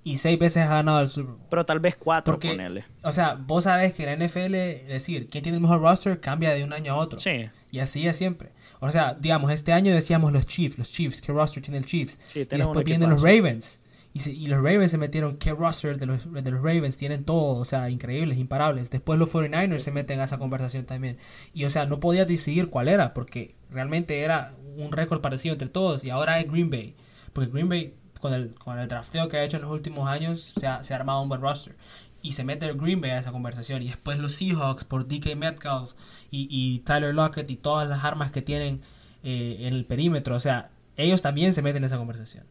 [0.05, 1.46] Y seis veces ha ganado el Super Bowl.
[1.48, 2.84] Pero tal vez cuatro, Porque, ponele.
[3.03, 6.50] o sea, vos sabés que la NFL, es decir, quién tiene el mejor roster cambia
[6.50, 7.18] de un año a otro.
[7.20, 8.50] Sí, Y así es siempre.
[8.80, 12.18] O sea, digamos, este año decíamos los Chiefs, los Chiefs, ¿qué roster tiene el Chiefs?
[12.26, 13.22] sí, Y después vienen los.
[13.22, 13.80] Ravens.
[14.14, 16.96] Y, se- y los Ravens se metieron, ¿qué roster de los, de los Ravens?
[16.98, 18.90] Tienen todo, o sea, increíbles, imparables.
[18.90, 21.16] Después los 49ers se meten a esa conversación también.
[21.55, 25.68] Y, o sea, no podías decidir cuál era, porque realmente era un récord parecido entre
[25.68, 26.03] todos.
[26.05, 26.94] Y ahora es Green Bay.
[27.32, 30.55] Porque Green Bay, con el, con el drafteo que ha hecho en los últimos años,
[30.59, 31.75] se ha, se ha armado un buen roster.
[32.23, 33.83] Y se mete el Green Bay a esa conversación.
[33.83, 35.93] Y después los Seahawks por DK Metcalf
[36.31, 38.81] y, y Tyler Lockett y todas las armas que tienen
[39.25, 40.37] eh, en el perímetro.
[40.37, 42.45] O sea, ellos también se meten en esa conversación.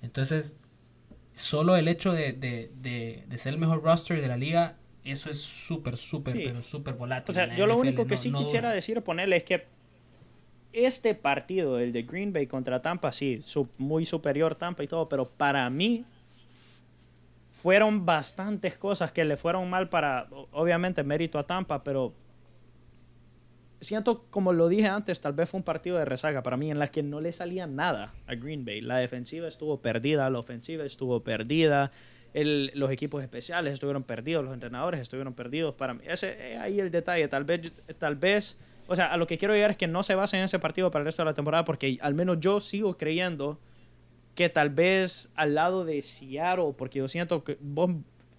[0.00, 0.56] Entonces,
[1.34, 5.30] solo el hecho de, de, de, de ser el mejor roster de la liga, eso
[5.30, 6.42] es súper, súper, Sí.
[6.46, 7.30] pero súper volátil.
[7.30, 8.74] O sea, yo lo NFL, único que no- sí no quisiera dura.
[8.76, 9.66] decir, ponerle, es que
[10.72, 13.40] este partido, el de Green Bay contra Tampa, sí,
[13.78, 16.04] muy superior Tampa y todo, pero para mí
[17.50, 22.14] fueron bastantes cosas que le fueron mal para, obviamente, mérito a Tampa, pero
[23.82, 26.78] siento, como lo dije antes, tal vez fue un partido de resaca para mí en
[26.78, 28.80] la que no le salía nada a Green Bay.
[28.80, 31.90] La defensiva estuvo perdida, la ofensiva estuvo perdida,
[32.32, 35.74] los equipos especiales estuvieron perdidos, los entrenadores estuvieron perdidos.
[35.74, 37.28] Para mí, ese es ahí el detalle.
[37.28, 38.58] Tal vez, tal vez,
[38.92, 40.90] o sea, a lo que quiero llegar es que no se base en ese partido
[40.90, 43.58] para el resto de la temporada, porque al menos yo sigo creyendo
[44.34, 47.90] que tal vez al lado de Seattle, porque yo siento que vos,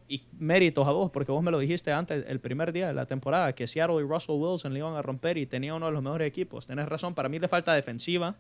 [0.08, 3.08] y méritos a vos, porque vos me lo dijiste antes, el primer día de la
[3.08, 6.04] temporada, que Seattle y Russell Wilson le iban a romper y tenía uno de los
[6.04, 6.68] mejores equipos.
[6.68, 8.36] Tenés razón, para mí le falta defensiva,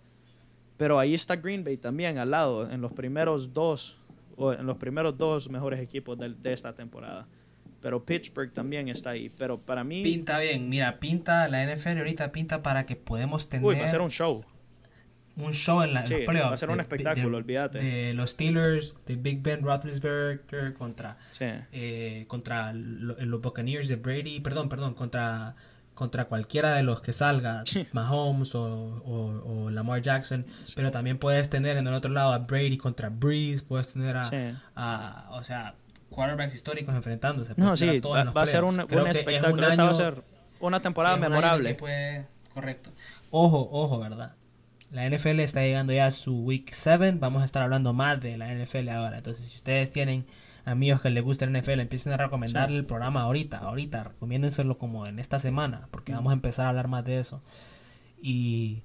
[0.78, 4.00] pero ahí está Green Bay también al lado, en los primeros dos,
[4.36, 7.28] o en los primeros dos mejores equipos de esta temporada.
[7.84, 9.30] Pero Pittsburgh también está ahí.
[9.38, 13.64] Pero para mí, Pinta bien, mira, pinta la NFL ahorita pinta para que podemos tener
[13.68, 14.44] uy, va a ser un show.
[15.36, 17.80] un show en, la, Sí, va a ser un espectáculo, de- olvídate.
[17.80, 21.46] De los Steelers, de Big Ben Roethlisberger contra Sí.
[21.72, 25.56] eh, contra lo- los Buccaneers de Brady, perdón, perdón, contra
[25.96, 27.86] contra cualquiera de los que salga, Sí.
[27.92, 30.44] Mahomes o, o- o Lamar Jackson,
[30.76, 34.24] pero también puedes tener en el otro lado a Brady contra Breeze, puedes tener a,
[34.24, 34.38] Sí.
[34.76, 35.76] a- o sea,
[36.14, 37.54] quarterbacks históricos enfrentándose.
[37.58, 40.24] No, puedes tener sí, va, a ser un, un es Esta va a ser
[40.60, 41.76] una temporada Sí, un memorable.
[41.76, 42.92] puede- correcto.
[43.32, 44.36] Ojo, ojo, ¿verdad?
[44.92, 47.14] La NFL está llegando ya a su Week 7.
[47.20, 49.18] Vamos a estar hablando más de la NFL ahora.
[49.18, 50.26] Entonces, si ustedes tienen
[50.66, 52.80] amigos que les gusta la NFL, empiecen a recomendarle Sí.
[52.80, 53.58] el programa ahorita.
[53.58, 55.88] Ahorita, recomiéndenselo como en esta semana.
[55.90, 57.42] Porque vamos a empezar a hablar más de eso.
[58.22, 58.84] Y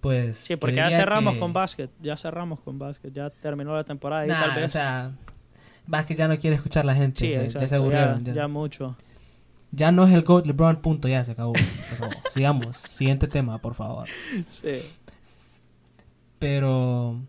[0.00, 0.36] pues.
[0.36, 1.90] Sí, porque ya cerramos que- con básquet.
[2.00, 3.12] Ya cerramos con básquet.
[3.12, 4.64] Ya terminó la temporada y Nah, tal vez.
[4.66, 5.12] O sea,
[5.86, 7.20] Vázquez ya no quiere escuchar la gente.
[7.20, 8.24] sí, se- ya se aburrieron.
[8.24, 8.42] ya, ya.
[8.42, 8.96] ya mucho.
[9.72, 11.08] Ya no es el GOAT LeBron, punto.
[11.08, 11.52] Ya se acabó.
[11.56, 12.12] Se acabó.
[12.32, 12.76] Sigamos.
[12.78, 14.06] Siguiente tema, por favor.
[14.48, 14.80] Sí.
[16.38, 17.20] Pero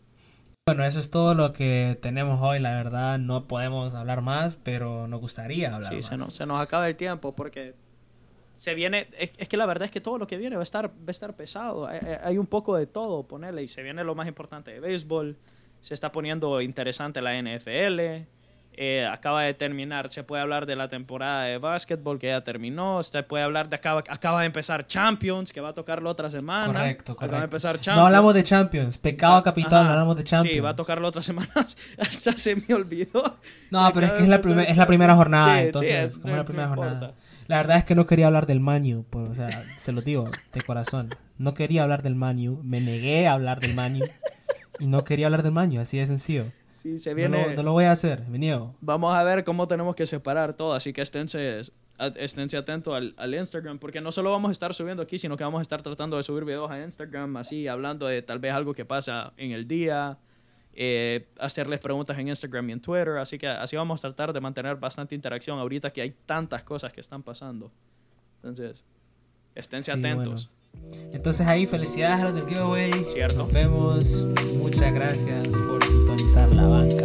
[0.67, 2.59] bueno, eso es todo lo que tenemos hoy.
[2.59, 6.05] La verdad, no podemos hablar más, pero nos gustaría hablar Sí, más.
[6.05, 7.75] se nos, se nos acaba el tiempo porque
[8.53, 9.07] se viene.
[9.17, 10.93] Es, es que la verdad es que todo lo que viene va a estar, va
[11.07, 11.87] a estar pesado.
[11.87, 13.63] Hay, hay- hay un poco de todo, ponerle.
[13.63, 15.37] Y se viene lo más importante de béisbol.
[15.81, 18.25] Se está poniendo interesante la NFL.
[18.77, 23.01] Eh, acaba de terminar, se puede hablar de la temporada de básquetbol que ya terminó.
[23.03, 26.29] Se puede hablar de acaba, acaba de empezar Champions, que va a tocar la otra
[26.29, 26.73] semana.
[26.73, 27.43] Correcto, Acaba de correcto.
[27.45, 27.97] empezar Champions.
[27.99, 28.97] No hablamos de Champions.
[28.97, 30.53] Pecado capital, no hablamos de Champions.
[30.55, 31.49] Sí, va a tocar la otra semana.
[31.99, 33.37] Hasta se me olvidó.
[33.71, 36.67] No, pero es que es la, primer- es la primera jornada, entonces, como la primera
[36.69, 37.13] jornada.
[37.47, 40.23] La verdad es que no quería hablar del Manu, por, o sea, se lo digo
[40.53, 41.09] de corazón.
[41.37, 44.03] No quería hablar del Manu, me negué a hablar del Manu
[44.79, 46.45] y no quería hablar del Manu, así de sencillo.
[46.85, 47.47] Sí, se No viene.
[47.47, 48.75] lo, no lo voy a hacer, me niego.
[48.79, 51.61] Vamos a ver cómo tenemos que separar todo, así que esténse,
[52.17, 55.43] esténse atentos al, al Instagram, porque no solo vamos a estar subiendo aquí, sino que
[55.43, 58.75] vamos a estar tratando de subir videos a Instagram, así hablando de tal vez algo
[58.75, 60.19] que pasa en el día,
[60.75, 64.39] eh, hacerles preguntas en Instagram y en Twitter, así que así vamos a tratar de
[64.39, 67.71] mantener bastante interacción ahorita que hay tantas cosas que están pasando.
[68.43, 68.83] Entonces,
[69.55, 70.51] esténse Sí, atentos.
[71.13, 72.91] Entonces ahí, felicidades a los del giveaway.
[73.07, 73.37] Cierto.
[73.37, 74.05] Nos vemos.
[74.57, 75.84] Muchas gracias por
[76.15, 77.04] actualizar la banca.